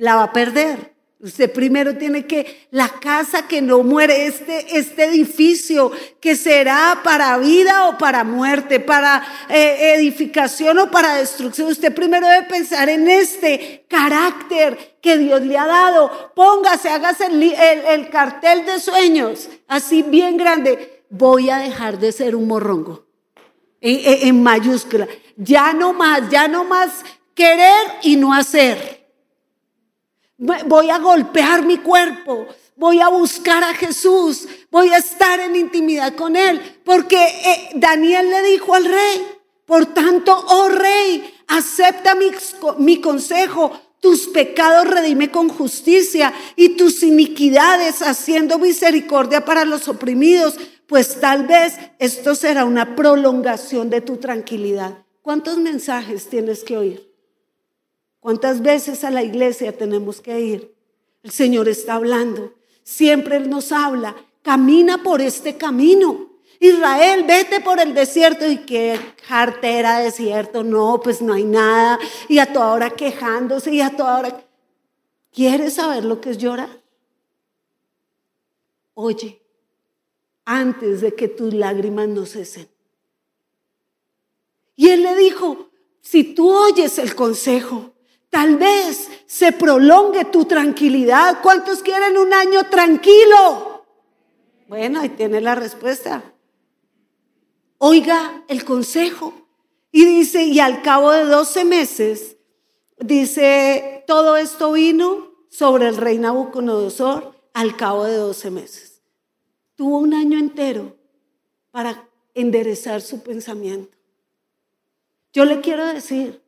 la 0.00 0.16
va 0.16 0.24
a 0.24 0.32
perder. 0.32 0.94
Usted 1.22 1.52
primero 1.52 1.98
tiene 1.98 2.26
que, 2.26 2.66
la 2.70 2.88
casa 2.88 3.46
que 3.46 3.60
no 3.60 3.82
muere, 3.82 4.24
este, 4.24 4.78
este 4.78 5.04
edificio 5.04 5.92
que 6.18 6.34
será 6.34 7.00
para 7.04 7.36
vida 7.36 7.88
o 7.88 7.98
para 7.98 8.24
muerte, 8.24 8.80
para 8.80 9.22
eh, 9.50 9.96
edificación 9.98 10.78
o 10.78 10.90
para 10.90 11.16
destrucción. 11.16 11.68
Usted 11.68 11.94
primero 11.94 12.26
debe 12.26 12.46
pensar 12.46 12.88
en 12.88 13.06
este 13.06 13.84
carácter 13.88 14.96
que 15.02 15.18
Dios 15.18 15.42
le 15.42 15.58
ha 15.58 15.66
dado. 15.66 16.32
Póngase, 16.34 16.88
hágase 16.88 17.26
el, 17.26 17.42
el, 17.42 18.08
cartel 18.08 18.64
de 18.64 18.80
sueños, 18.80 19.50
así 19.68 20.02
bien 20.02 20.38
grande. 20.38 21.02
Voy 21.10 21.50
a 21.50 21.58
dejar 21.58 21.98
de 21.98 22.12
ser 22.12 22.34
un 22.34 22.48
morrongo. 22.48 23.04
En, 23.82 24.28
en 24.28 24.42
mayúscula. 24.42 25.06
Ya 25.36 25.74
no 25.74 25.92
más, 25.92 26.30
ya 26.30 26.48
no 26.48 26.64
más 26.64 27.04
querer 27.34 27.86
y 28.02 28.16
no 28.16 28.32
hacer. 28.32 28.99
Voy 30.40 30.88
a 30.88 30.98
golpear 30.98 31.66
mi 31.66 31.76
cuerpo, 31.76 32.46
voy 32.74 32.98
a 32.98 33.08
buscar 33.08 33.62
a 33.62 33.74
Jesús, 33.74 34.48
voy 34.70 34.88
a 34.88 34.96
estar 34.96 35.38
en 35.38 35.54
intimidad 35.54 36.14
con 36.14 36.34
Él, 36.34 36.78
porque 36.82 37.22
eh, 37.22 37.70
Daniel 37.74 38.30
le 38.30 38.42
dijo 38.44 38.74
al 38.74 38.86
rey, 38.86 39.26
por 39.66 39.92
tanto, 39.92 40.34
oh 40.48 40.70
rey, 40.70 41.34
acepta 41.46 42.14
mi, 42.14 42.30
mi 42.78 43.02
consejo, 43.02 43.70
tus 44.00 44.28
pecados 44.28 44.88
redime 44.88 45.30
con 45.30 45.50
justicia 45.50 46.32
y 46.56 46.70
tus 46.70 47.02
iniquidades 47.02 48.00
haciendo 48.00 48.58
misericordia 48.58 49.44
para 49.44 49.66
los 49.66 49.88
oprimidos, 49.88 50.56
pues 50.86 51.20
tal 51.20 51.46
vez 51.46 51.74
esto 51.98 52.34
será 52.34 52.64
una 52.64 52.96
prolongación 52.96 53.90
de 53.90 54.00
tu 54.00 54.16
tranquilidad. 54.16 55.04
¿Cuántos 55.20 55.58
mensajes 55.58 56.30
tienes 56.30 56.64
que 56.64 56.78
oír? 56.78 57.09
¿Cuántas 58.20 58.60
veces 58.60 59.02
a 59.02 59.10
la 59.10 59.22
iglesia 59.22 59.76
tenemos 59.76 60.20
que 60.20 60.38
ir? 60.40 60.74
El 61.22 61.30
Señor 61.30 61.68
está 61.68 61.94
hablando. 61.94 62.54
Siempre 62.82 63.36
Él 63.36 63.48
nos 63.48 63.72
habla. 63.72 64.14
Camina 64.42 65.02
por 65.02 65.20
este 65.20 65.56
camino. 65.56 66.30
Israel, 66.60 67.24
vete 67.26 67.60
por 67.60 67.80
el 67.80 67.94
desierto. 67.94 68.46
¿Y 68.46 68.58
qué 68.58 69.00
cartera 69.26 70.00
desierto? 70.00 70.62
No, 70.62 71.00
pues 71.02 71.22
no 71.22 71.32
hay 71.32 71.44
nada. 71.44 71.98
Y 72.28 72.38
a 72.38 72.52
toda 72.52 72.72
hora 72.72 72.90
quejándose 72.90 73.72
y 73.74 73.80
a 73.80 73.96
toda 73.96 74.18
hora... 74.18 74.46
¿Quieres 75.32 75.74
saber 75.74 76.04
lo 76.04 76.20
que 76.20 76.30
es 76.30 76.38
llorar? 76.38 76.82
Oye, 78.94 79.40
antes 80.44 81.00
de 81.00 81.14
que 81.14 81.28
tus 81.28 81.54
lágrimas 81.54 82.08
no 82.08 82.26
cesen. 82.26 82.68
Y 84.74 84.88
él 84.88 85.04
le 85.04 85.14
dijo, 85.14 85.70
si 86.00 86.24
tú 86.34 86.50
oyes 86.52 86.98
el 86.98 87.14
consejo, 87.14 87.92
Tal 88.30 88.56
vez 88.56 89.10
se 89.26 89.52
prolongue 89.52 90.24
tu 90.26 90.44
tranquilidad. 90.44 91.42
¿Cuántos 91.42 91.82
quieren 91.82 92.16
un 92.16 92.32
año 92.32 92.64
tranquilo? 92.70 93.84
Bueno, 94.68 95.00
ahí 95.00 95.08
tiene 95.10 95.40
la 95.40 95.56
respuesta. 95.56 96.22
Oiga 97.78 98.44
el 98.48 98.64
consejo. 98.64 99.34
Y 99.92 100.04
dice, 100.04 100.44
y 100.44 100.60
al 100.60 100.82
cabo 100.82 101.10
de 101.10 101.24
12 101.24 101.64
meses, 101.64 102.36
dice, 102.98 104.04
todo 104.06 104.36
esto 104.36 104.72
vino 104.72 105.32
sobre 105.48 105.88
el 105.88 105.96
rey 105.96 106.18
Nabucodonosor 106.18 107.34
al 107.54 107.76
cabo 107.76 108.04
de 108.04 108.14
12 108.14 108.50
meses. 108.52 109.02
Tuvo 109.74 109.98
un 109.98 110.14
año 110.14 110.38
entero 110.38 110.96
para 111.72 112.08
enderezar 112.34 113.00
su 113.00 113.22
pensamiento. 113.22 113.96
Yo 115.32 115.44
le 115.44 115.60
quiero 115.60 115.86
decir, 115.86 116.40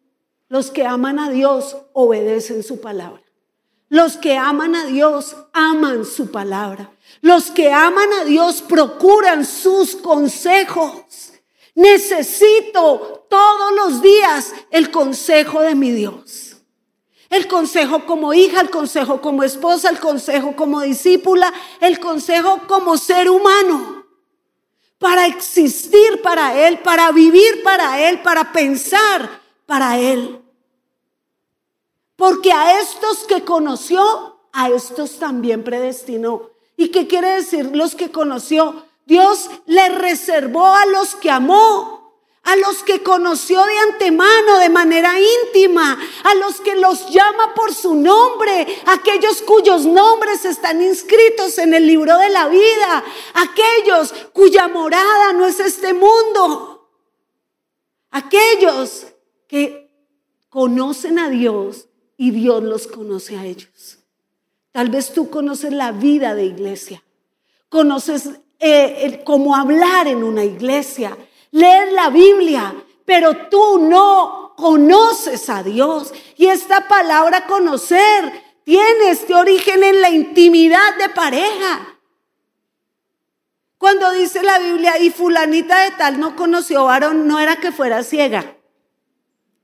los 0.53 0.71
que 0.71 0.85
aman 0.85 1.19
a 1.19 1.31
Dios 1.31 1.79
obedecen 1.95 2.63
su 2.63 2.79
palabra. 2.79 3.23
Los 3.89 4.19
que 4.19 4.37
aman 4.37 4.75
a 4.75 4.85
Dios 4.85 5.35
aman 5.55 6.05
su 6.05 6.31
palabra. 6.31 6.93
Los 7.23 7.51
que 7.51 7.73
aman 7.73 8.13
a 8.21 8.25
Dios 8.27 8.61
procuran 8.61 9.47
sus 9.47 9.97
consejos. 9.97 11.33
Necesito 11.75 13.27
todos 13.31 13.73
los 13.77 14.03
días 14.03 14.53
el 14.71 14.91
consejo 14.91 15.63
de 15.63 15.75
mi 15.75 15.91
Dios. 15.91 16.59
El 17.31 17.49
consejo 17.49 18.05
como 18.05 18.35
hija, 18.35 18.61
el 18.61 18.69
consejo 18.69 19.23
como 19.23 19.45
esposa, 19.45 19.89
el 19.89 20.01
consejo 20.01 20.55
como 20.55 20.83
discípula, 20.83 21.51
el 21.81 21.99
consejo 21.99 22.61
como 22.69 22.99
ser 22.99 23.31
humano. 23.31 24.05
Para 24.99 25.25
existir 25.25 26.21
para 26.21 26.69
Él, 26.69 26.81
para 26.81 27.11
vivir 27.11 27.63
para 27.63 28.07
Él, 28.07 28.21
para 28.21 28.53
pensar 28.53 29.41
para 29.65 29.99
Él. 29.99 30.42
Porque 32.23 32.53
a 32.53 32.79
estos 32.79 33.25
que 33.25 33.43
conoció, 33.43 34.39
a 34.53 34.69
estos 34.69 35.19
también 35.19 35.65
predestinó. 35.65 36.51
¿Y 36.77 36.91
qué 36.91 37.09
quiere 37.09 37.31
decir 37.31 37.75
los 37.75 37.97
que 37.97 38.13
conoció? 38.13 38.87
Dios 39.07 39.51
le 39.67 39.89
reservó 39.89 40.67
a 40.67 40.87
los 40.87 41.17
que 41.17 41.33
amó, 41.33 42.15
a 42.45 42.55
los 42.55 42.85
que 42.85 43.03
conoció 43.03 43.65
de 43.65 43.77
antemano, 43.77 44.59
de 44.61 44.69
manera 44.69 45.15
íntima, 45.19 45.99
a 46.23 46.35
los 46.37 46.61
que 46.61 46.77
los 46.77 47.11
llama 47.11 47.55
por 47.57 47.75
su 47.75 47.97
nombre, 47.97 48.69
aquellos 48.87 49.43
cuyos 49.43 49.85
nombres 49.85 50.45
están 50.45 50.81
inscritos 50.81 51.59
en 51.59 51.75
el 51.75 51.89
libro 51.89 52.17
de 52.19 52.31
la 52.31 52.47
vida, 52.47 53.05
aquellos 53.35 54.15
cuya 54.33 54.69
morada 54.69 55.33
no 55.33 55.45
es 55.45 55.59
este 55.59 55.93
mundo, 55.93 56.89
aquellos 58.13 59.07
que 59.49 59.91
conocen 60.49 61.19
a 61.19 61.29
Dios 61.29 61.89
y 62.23 62.31
Dios 62.31 62.63
los 62.63 62.87
conoce 62.87 63.37
a 63.37 63.45
ellos. 63.45 63.99
Tal 64.71 64.91
vez 64.91 65.13
tú 65.13 65.29
conoces 65.29 65.73
la 65.73 65.91
vida 65.91 66.37
de 66.37 66.45
iglesia, 66.45 67.03
conoces 67.69 68.31
eh, 68.61 69.23
cómo 69.25 69.57
hablar 69.57 70.07
en 70.07 70.23
una 70.23 70.45
iglesia, 70.45 71.19
leer 71.51 71.91
la 71.91 72.11
Biblia, 72.11 72.77
pero 73.05 73.49
tú 73.49 73.81
no 73.81 74.55
conoces 74.57 75.51
a 75.51 75.65
Dios. 75.65 76.15
Y 76.37 76.47
esta 76.47 76.87
palabra 76.87 77.49
conocer 77.49 78.33
tiene 78.63 79.11
este 79.11 79.35
origen 79.35 79.83
en 79.83 80.01
la 80.01 80.11
intimidad 80.11 80.97
de 81.01 81.09
pareja. 81.09 81.99
Cuando 83.79 84.13
dice 84.13 84.45
la 84.45 84.61
Biblia, 84.61 84.97
y 85.01 85.11
fulanita 85.11 85.83
de 85.83 85.91
tal 85.97 86.21
no 86.21 86.37
conoció 86.37 86.85
varón, 86.85 87.27
no 87.27 87.41
era 87.41 87.57
que 87.57 87.73
fuera 87.73 88.05
ciega, 88.05 88.55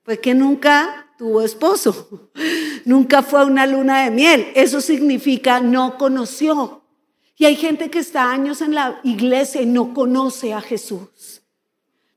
fue 0.02 0.18
que 0.18 0.34
nunca 0.34 1.07
tuvo 1.18 1.42
esposo, 1.42 2.30
nunca 2.84 3.22
fue 3.22 3.40
a 3.40 3.44
una 3.44 3.66
luna 3.66 4.04
de 4.04 4.10
miel. 4.12 4.52
Eso 4.54 4.80
significa 4.80 5.60
no 5.60 5.98
conoció. 5.98 6.82
Y 7.36 7.44
hay 7.44 7.56
gente 7.56 7.90
que 7.90 7.98
está 7.98 8.30
años 8.30 8.62
en 8.62 8.74
la 8.74 9.00
iglesia 9.02 9.60
y 9.60 9.66
no 9.66 9.92
conoce 9.92 10.54
a 10.54 10.60
Jesús. 10.60 11.42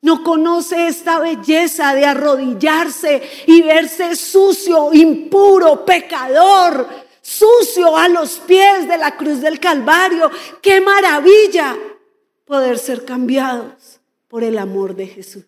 No 0.01 0.23
conoce 0.23 0.87
esta 0.87 1.19
belleza 1.19 1.93
de 1.93 2.05
arrodillarse 2.05 3.21
y 3.45 3.61
verse 3.61 4.15
sucio, 4.15 4.93
impuro, 4.93 5.85
pecador, 5.85 6.87
sucio 7.21 7.95
a 7.95 8.07
los 8.07 8.39
pies 8.39 8.87
de 8.87 8.97
la 8.97 9.15
cruz 9.15 9.41
del 9.41 9.59
Calvario. 9.59 10.31
¡Qué 10.61 10.81
maravilla 10.81 11.77
poder 12.45 12.79
ser 12.79 13.05
cambiados 13.05 13.99
por 14.27 14.43
el 14.43 14.57
amor 14.57 14.95
de 14.95 15.05
Jesús! 15.05 15.45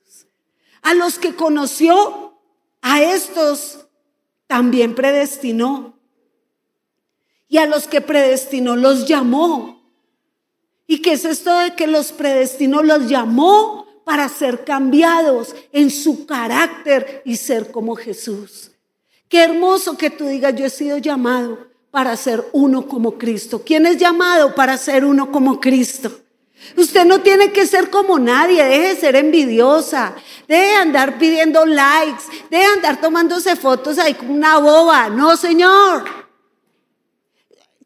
A 0.84 0.94
los 0.94 1.18
que 1.18 1.34
conoció, 1.34 2.33
a 2.84 3.02
estos 3.02 3.88
también 4.46 4.94
predestinó. 4.94 5.98
Y 7.48 7.58
a 7.58 7.66
los 7.66 7.88
que 7.88 8.02
predestinó 8.02 8.76
los 8.76 9.08
llamó. 9.08 9.82
¿Y 10.86 11.02
qué 11.02 11.14
es 11.14 11.26
esto 11.26 11.58
de 11.60 11.76
que 11.76 11.88
los 11.88 12.12
predestinó? 12.12 12.84
Los 12.84 13.08
llamó 13.10 13.88
para 14.04 14.28
ser 14.28 14.66
cambiados 14.66 15.56
en 15.72 15.90
su 15.90 16.26
carácter 16.26 17.22
y 17.26 17.38
ser 17.38 17.72
como 17.72 17.96
Jesús. 17.96 18.72
Qué 19.30 19.44
hermoso 19.44 19.98
que 19.98 20.10
tú 20.10 20.26
digas, 20.26 20.54
yo 20.56 20.66
he 20.66 20.70
sido 20.70 20.98
llamado 20.98 21.68
para 21.90 22.18
ser 22.18 22.44
uno 22.52 22.88
como 22.88 23.18
Cristo. 23.18 23.62
¿Quién 23.66 23.86
es 23.86 23.98
llamado 23.98 24.54
para 24.56 24.78
ser 24.78 25.06
uno 25.06 25.32
como 25.32 25.60
Cristo? 25.60 26.23
Usted 26.76 27.06
no 27.06 27.22
tiene 27.22 27.52
que 27.52 27.68
ser 27.68 27.90
como 27.90 28.18
nadie, 28.18 28.64
deje 28.64 28.96
de 28.96 29.00
ser 29.00 29.16
envidiosa, 29.16 30.16
deje 30.48 30.68
de 30.68 30.76
andar 30.76 31.18
pidiendo 31.18 31.66
likes, 31.66 32.24
deje 32.50 32.66
de 32.66 32.74
andar 32.74 33.00
tomándose 33.00 33.56
fotos 33.56 34.00
ahí 34.00 34.14
como 34.14 34.34
una 34.34 34.58
boba. 34.58 35.10
No, 35.10 35.38
Señor. 35.38 36.04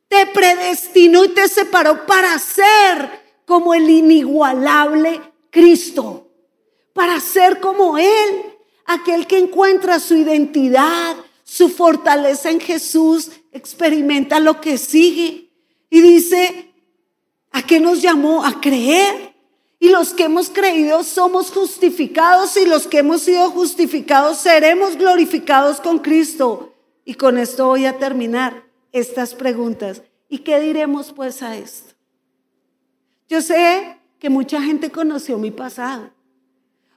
Te 0.07 0.25
predestinó 0.27 1.25
y 1.25 1.29
te 1.29 1.47
separó 1.49 2.05
para 2.05 2.39
ser 2.39 3.41
como 3.45 3.73
el 3.73 3.89
inigualable 3.89 5.21
Cristo, 5.49 6.29
para 6.93 7.19
ser 7.19 7.59
como 7.59 7.97
Él, 7.97 8.43
aquel 8.85 9.27
que 9.27 9.37
encuentra 9.37 9.99
su 9.99 10.15
identidad, 10.15 11.15
su 11.43 11.69
fortaleza 11.69 12.51
en 12.51 12.59
Jesús, 12.59 13.31
experimenta 13.51 14.39
lo 14.39 14.61
que 14.61 14.77
sigue 14.77 15.49
y 15.89 16.01
dice, 16.01 16.66
¿a 17.57 17.63
qué 17.63 17.79
nos 17.79 18.01
llamó? 18.01 18.45
A 18.45 18.61
creer. 18.61 19.33
Y 19.79 19.89
los 19.89 20.13
que 20.13 20.23
hemos 20.23 20.49
creído 20.49 21.03
somos 21.03 21.51
justificados 21.51 22.55
y 22.57 22.65
los 22.65 22.87
que 22.87 22.99
hemos 22.99 23.21
sido 23.21 23.49
justificados 23.51 24.37
seremos 24.37 24.95
glorificados 24.95 25.81
con 25.81 25.99
Cristo. 25.99 26.73
Y 27.03 27.15
con 27.15 27.37
esto 27.37 27.67
voy 27.67 27.85
a 27.85 27.97
terminar 27.97 28.63
estas 28.91 29.33
preguntas. 29.33 30.03
¿Y 30.29 30.39
qué 30.39 30.59
diremos 30.59 31.13
pues 31.13 31.41
a 31.41 31.55
esto? 31.57 31.93
Yo 33.27 33.41
sé 33.41 33.97
que 34.19 34.29
mucha 34.29 34.61
gente 34.61 34.91
conoció 34.91 35.37
mi 35.37 35.51
pasado. 35.51 36.11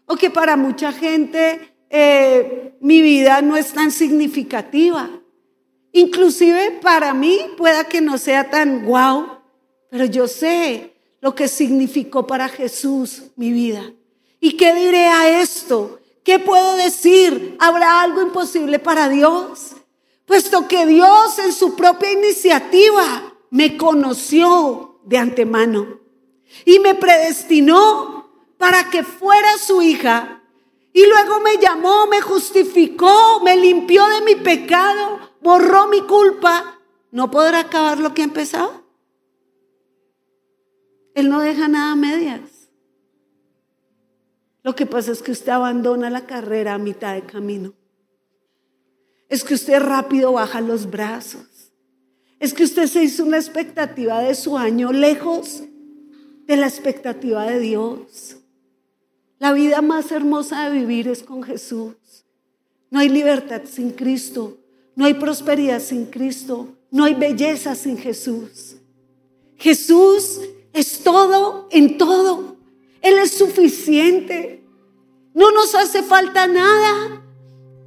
O 0.06 0.16
que 0.16 0.30
para 0.30 0.56
mucha 0.56 0.92
gente 0.92 1.74
eh, 1.88 2.76
mi 2.80 3.00
vida 3.00 3.40
no 3.40 3.56
es 3.56 3.72
tan 3.72 3.90
significativa. 3.90 5.08
Inclusive 5.92 6.78
para 6.82 7.14
mí 7.14 7.38
pueda 7.56 7.84
que 7.84 8.00
no 8.00 8.18
sea 8.18 8.50
tan 8.50 8.84
guau, 8.84 9.39
pero 9.90 10.04
yo 10.04 10.28
sé 10.28 10.94
lo 11.20 11.34
que 11.34 11.48
significó 11.48 12.26
para 12.26 12.48
Jesús 12.48 13.24
mi 13.36 13.52
vida. 13.52 13.92
¿Y 14.40 14.56
qué 14.56 14.74
diré 14.74 15.06
a 15.06 15.42
esto? 15.42 16.00
¿Qué 16.24 16.38
puedo 16.38 16.76
decir? 16.76 17.56
¿Habrá 17.58 18.02
algo 18.02 18.22
imposible 18.22 18.78
para 18.78 19.08
Dios? 19.08 19.72
Puesto 20.24 20.68
que 20.68 20.86
Dios 20.86 21.38
en 21.38 21.52
su 21.52 21.74
propia 21.74 22.12
iniciativa 22.12 23.34
me 23.50 23.76
conoció 23.76 25.00
de 25.04 25.18
antemano 25.18 26.00
y 26.64 26.78
me 26.78 26.94
predestinó 26.94 28.30
para 28.56 28.90
que 28.90 29.02
fuera 29.02 29.58
su 29.58 29.82
hija. 29.82 30.42
Y 30.92 31.06
luego 31.06 31.40
me 31.40 31.56
llamó, 31.58 32.06
me 32.06 32.20
justificó, 32.20 33.40
me 33.42 33.56
limpió 33.56 34.06
de 34.08 34.20
mi 34.22 34.36
pecado, 34.36 35.18
borró 35.40 35.86
mi 35.88 36.02
culpa. 36.02 36.78
¿No 37.10 37.30
podrá 37.30 37.60
acabar 37.60 37.98
lo 37.98 38.14
que 38.14 38.22
ha 38.22 38.24
empezado? 38.24 38.79
Él 41.20 41.28
no 41.28 41.40
deja 41.40 41.68
nada 41.68 41.92
a 41.92 41.96
medias. 41.96 42.40
Lo 44.62 44.74
que 44.74 44.86
pasa 44.86 45.12
es 45.12 45.22
que 45.22 45.32
usted 45.32 45.52
abandona 45.52 46.08
la 46.08 46.26
carrera 46.26 46.74
a 46.74 46.78
mitad 46.78 47.14
de 47.14 47.22
camino. 47.22 47.74
Es 49.28 49.44
que 49.44 49.54
usted 49.54 49.80
rápido 49.80 50.32
baja 50.32 50.60
los 50.60 50.90
brazos. 50.90 51.72
Es 52.38 52.54
que 52.54 52.64
usted 52.64 52.86
se 52.86 53.04
hizo 53.04 53.24
una 53.24 53.36
expectativa 53.36 54.20
de 54.20 54.34
su 54.34 54.56
año 54.56 54.92
lejos 54.92 55.62
de 56.46 56.56
la 56.56 56.66
expectativa 56.66 57.44
de 57.44 57.60
Dios. 57.60 58.36
La 59.38 59.52
vida 59.52 59.82
más 59.82 60.10
hermosa 60.12 60.68
de 60.68 60.78
vivir 60.78 61.06
es 61.06 61.22
con 61.22 61.42
Jesús. 61.42 61.94
No 62.90 62.98
hay 62.98 63.10
libertad 63.10 63.62
sin 63.66 63.90
Cristo. 63.90 64.58
No 64.96 65.04
hay 65.04 65.14
prosperidad 65.14 65.80
sin 65.80 66.06
Cristo. 66.06 66.76
No 66.90 67.04
hay 67.04 67.14
belleza 67.14 67.74
sin 67.74 67.98
Jesús. 67.98 68.76
Jesús 69.56 70.40
es 70.72 71.02
todo 71.02 71.68
en 71.70 71.98
todo. 71.98 72.56
Él 73.00 73.18
es 73.18 73.36
suficiente. 73.36 74.64
No 75.34 75.50
nos 75.52 75.74
hace 75.74 76.02
falta 76.02 76.46
nada. 76.46 77.22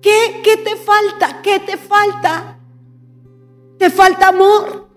¿Qué, 0.01 0.41
¿Qué 0.43 0.57
te 0.57 0.75
falta? 0.75 1.41
¿Qué 1.41 1.59
te 1.59 1.77
falta? 1.77 2.59
¿Te 3.77 3.89
falta 3.89 4.29
amor? 4.29 4.87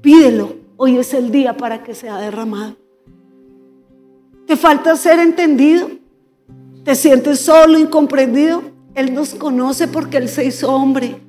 Pídelo. 0.00 0.54
Hoy 0.76 0.96
es 0.96 1.12
el 1.14 1.30
día 1.30 1.56
para 1.56 1.82
que 1.82 1.94
sea 1.94 2.16
derramado. 2.18 2.76
¿Te 4.46 4.56
falta 4.56 4.96
ser 4.96 5.20
entendido? 5.20 5.90
¿Te 6.84 6.94
sientes 6.94 7.40
solo, 7.40 7.78
incomprendido? 7.78 8.62
Él 8.94 9.14
nos 9.14 9.34
conoce 9.34 9.86
porque 9.88 10.16
Él 10.16 10.28
se 10.28 10.44
hizo 10.44 10.72
hombre. 10.72 11.20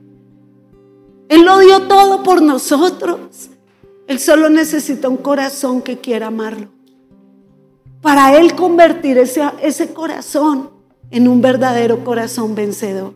Él 1.29 1.43
lo 1.45 1.59
dio 1.59 1.83
todo 1.83 2.23
por 2.23 2.41
nosotros. 2.41 3.50
Él 4.11 4.19
solo 4.19 4.49
necesita 4.49 5.07
un 5.07 5.15
corazón 5.15 5.81
que 5.81 5.99
quiera 5.99 6.27
amarlo. 6.27 6.67
Para 8.01 8.37
Él 8.37 8.55
convertir 8.55 9.17
ese, 9.17 9.41
ese 9.61 9.93
corazón 9.93 10.69
en 11.11 11.29
un 11.29 11.39
verdadero 11.39 12.03
corazón 12.03 12.53
vencedor, 12.53 13.13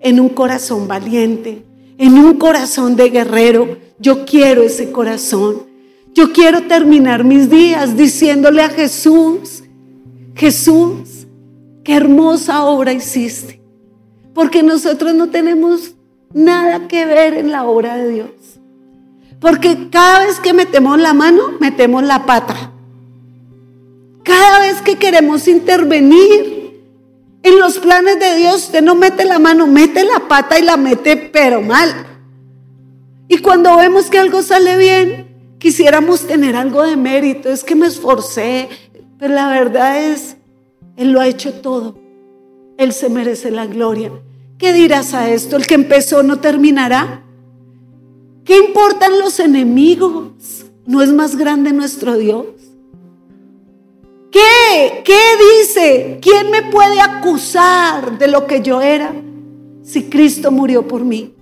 en 0.00 0.18
un 0.20 0.30
corazón 0.30 0.88
valiente, 0.88 1.66
en 1.98 2.14
un 2.14 2.38
corazón 2.38 2.96
de 2.96 3.10
guerrero. 3.10 3.76
Yo 3.98 4.24
quiero 4.24 4.62
ese 4.62 4.90
corazón. 4.90 5.66
Yo 6.14 6.32
quiero 6.32 6.62
terminar 6.62 7.24
mis 7.24 7.50
días 7.50 7.94
diciéndole 7.94 8.62
a 8.62 8.70
Jesús, 8.70 9.64
Jesús, 10.34 11.26
qué 11.84 11.92
hermosa 11.92 12.64
obra 12.64 12.94
hiciste. 12.94 13.60
Porque 14.32 14.62
nosotros 14.62 15.12
no 15.12 15.28
tenemos 15.28 15.94
nada 16.32 16.88
que 16.88 17.04
ver 17.04 17.34
en 17.34 17.52
la 17.52 17.66
obra 17.66 17.98
de 17.98 18.08
Dios. 18.08 18.51
Porque 19.42 19.90
cada 19.90 20.24
vez 20.24 20.38
que 20.38 20.52
metemos 20.52 20.98
la 21.00 21.12
mano, 21.12 21.56
metemos 21.58 22.04
la 22.04 22.24
pata. 22.24 22.70
Cada 24.22 24.60
vez 24.60 24.80
que 24.82 24.96
queremos 24.96 25.48
intervenir 25.48 26.80
en 27.42 27.58
los 27.58 27.80
planes 27.80 28.20
de 28.20 28.36
Dios, 28.36 28.66
usted 28.66 28.82
no 28.82 28.94
mete 28.94 29.24
la 29.24 29.40
mano, 29.40 29.66
mete 29.66 30.04
la 30.04 30.28
pata 30.28 30.60
y 30.60 30.62
la 30.62 30.76
mete 30.76 31.16
pero 31.16 31.60
mal. 31.60 32.06
Y 33.26 33.38
cuando 33.38 33.76
vemos 33.76 34.08
que 34.10 34.20
algo 34.20 34.42
sale 34.42 34.76
bien, 34.76 35.56
quisiéramos 35.58 36.24
tener 36.24 36.54
algo 36.54 36.84
de 36.84 36.96
mérito, 36.96 37.50
es 37.50 37.64
que 37.64 37.74
me 37.74 37.88
esforcé, 37.88 38.68
pero 39.18 39.34
la 39.34 39.48
verdad 39.48 40.04
es, 40.04 40.36
Él 40.96 41.10
lo 41.10 41.20
ha 41.20 41.26
hecho 41.26 41.54
todo. 41.54 41.98
Él 42.78 42.92
se 42.92 43.08
merece 43.08 43.50
la 43.50 43.66
gloria. 43.66 44.12
¿Qué 44.56 44.72
dirás 44.72 45.14
a 45.14 45.28
esto? 45.30 45.56
¿El 45.56 45.66
que 45.66 45.74
empezó 45.74 46.22
no 46.22 46.38
terminará? 46.38 47.21
¿Qué 48.44 48.58
importan 48.58 49.18
los 49.20 49.38
enemigos? 49.38 50.66
¿No 50.84 51.00
es 51.00 51.12
más 51.12 51.36
grande 51.36 51.72
nuestro 51.72 52.16
Dios? 52.16 52.46
¿Qué? 54.32 55.02
¿Qué 55.04 55.20
dice? 55.60 56.18
¿Quién 56.20 56.50
me 56.50 56.62
puede 56.62 57.00
acusar 57.00 58.18
de 58.18 58.28
lo 58.28 58.46
que 58.46 58.62
yo 58.62 58.80
era 58.80 59.14
si 59.82 60.04
Cristo 60.04 60.50
murió 60.50 60.88
por 60.88 61.04
mí? 61.04 61.34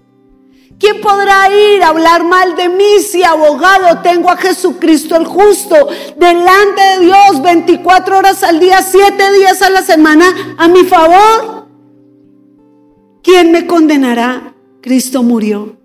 ¿Quién 0.78 1.00
podrá 1.00 1.48
ir 1.54 1.82
a 1.82 1.88
hablar 1.88 2.24
mal 2.24 2.56
de 2.56 2.68
mí 2.68 3.00
si 3.00 3.22
abogado 3.22 4.00
tengo 4.02 4.30
a 4.30 4.36
Jesucristo 4.36 5.14
el 5.14 5.26
justo 5.26 5.74
delante 6.16 6.82
de 6.82 7.04
Dios 7.04 7.42
24 7.42 8.18
horas 8.18 8.42
al 8.42 8.58
día, 8.58 8.82
7 8.82 9.32
días 9.38 9.62
a 9.62 9.70
la 9.70 9.82
semana 9.82 10.54
a 10.56 10.68
mi 10.68 10.84
favor? 10.84 11.68
¿Quién 13.22 13.52
me 13.52 13.66
condenará? 13.66 14.54
Cristo 14.80 15.22
murió. 15.22 15.79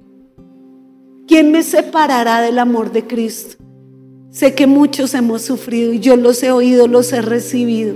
¿Quién 1.27 1.51
me 1.51 1.63
separará 1.63 2.41
del 2.41 2.59
amor 2.59 2.91
de 2.91 3.07
Cristo? 3.07 3.63
Sé 4.29 4.53
que 4.53 4.67
muchos 4.67 5.13
hemos 5.13 5.41
sufrido 5.41 5.93
y 5.93 5.99
yo 5.99 6.15
los 6.17 6.43
he 6.43 6.51
oído, 6.51 6.87
los 6.87 7.11
he 7.13 7.21
recibido. 7.21 7.95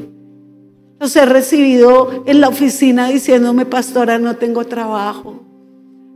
Los 1.00 1.16
he 1.16 1.26
recibido 1.26 2.24
en 2.26 2.42
la 2.42 2.50
oficina 2.50 3.10
diciéndome, 3.10 3.66
pastora, 3.66 4.20
no 4.20 4.36
tengo 4.38 4.66
trabajo. 4.66 5.44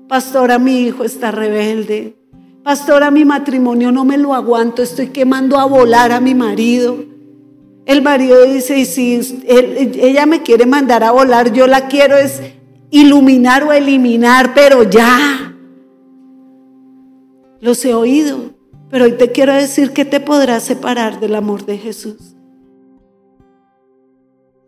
Pastora, 0.07 0.59
mi 0.59 0.81
hijo 0.81 1.03
está 1.03 1.31
rebelde. 1.31 2.15
Pastora, 2.63 3.11
mi 3.11 3.25
matrimonio 3.25 3.91
no 3.91 4.05
me 4.05 4.17
lo 4.17 4.33
aguanto, 4.33 4.81
estoy 4.81 5.07
quemando 5.07 5.59
a 5.59 5.65
volar 5.65 6.11
a 6.11 6.21
mi 6.21 6.33
marido. 6.33 7.03
El 7.85 8.01
marido 8.01 8.45
dice, 8.45 8.79
y 8.79 8.85
si 8.85 9.41
ella 9.45 10.25
me 10.25 10.41
quiere 10.41 10.65
mandar 10.65 11.03
a 11.03 11.11
volar, 11.11 11.51
yo 11.51 11.67
la 11.67 11.87
quiero 11.87 12.15
es 12.15 12.41
iluminar 12.89 13.63
o 13.63 13.73
eliminar, 13.73 14.53
pero 14.53 14.83
ya. 14.83 15.42
Los 17.63 17.85
he 17.85 17.93
oído, 17.93 18.51
pero 18.89 19.05
hoy 19.05 19.13
te 19.13 19.31
quiero 19.31 19.53
decir 19.53 19.93
que 19.93 20.03
te 20.03 20.19
podrás 20.19 20.63
separar 20.63 21.21
del 21.21 21.33
amor 21.33 21.65
de 21.65 21.77
Jesús. 21.77 22.35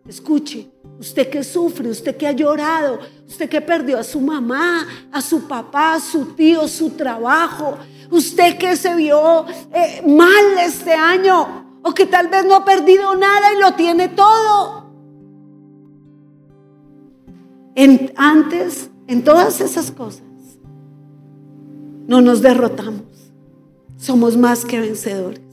Escuche, 0.08 0.70
usted 0.98 1.28
que 1.28 1.44
sufre, 1.44 1.90
usted 1.90 2.16
que 2.16 2.26
ha 2.26 2.32
llorado, 2.32 3.00
usted 3.28 3.50
que 3.50 3.60
perdió 3.60 3.98
a 3.98 4.02
su 4.02 4.18
mamá, 4.22 4.88
a 5.12 5.20
su 5.20 5.46
papá, 5.46 5.96
a 5.96 6.00
su 6.00 6.32
tío, 6.32 6.66
su 6.68 6.88
trabajo, 6.92 7.76
usted 8.10 8.56
que 8.56 8.74
se 8.76 8.96
vio 8.96 9.44
eh, 9.74 10.02
mal 10.06 10.56
este 10.64 10.94
año 10.94 11.80
o 11.82 11.92
que 11.92 12.06
tal 12.06 12.28
vez 12.28 12.46
no 12.46 12.54
ha 12.54 12.64
perdido 12.64 13.14
nada 13.14 13.52
y 13.52 13.60
lo 13.60 13.74
tiene 13.74 14.08
todo. 14.08 14.86
En, 17.74 18.10
antes, 18.16 18.88
en 19.06 19.22
todas 19.22 19.60
esas 19.60 19.90
cosas, 19.90 20.25
no 22.06 22.20
nos 22.20 22.42
derrotamos. 22.42 23.02
Somos 23.96 24.36
más 24.36 24.64
que 24.64 24.80
vencedores. 24.80 25.45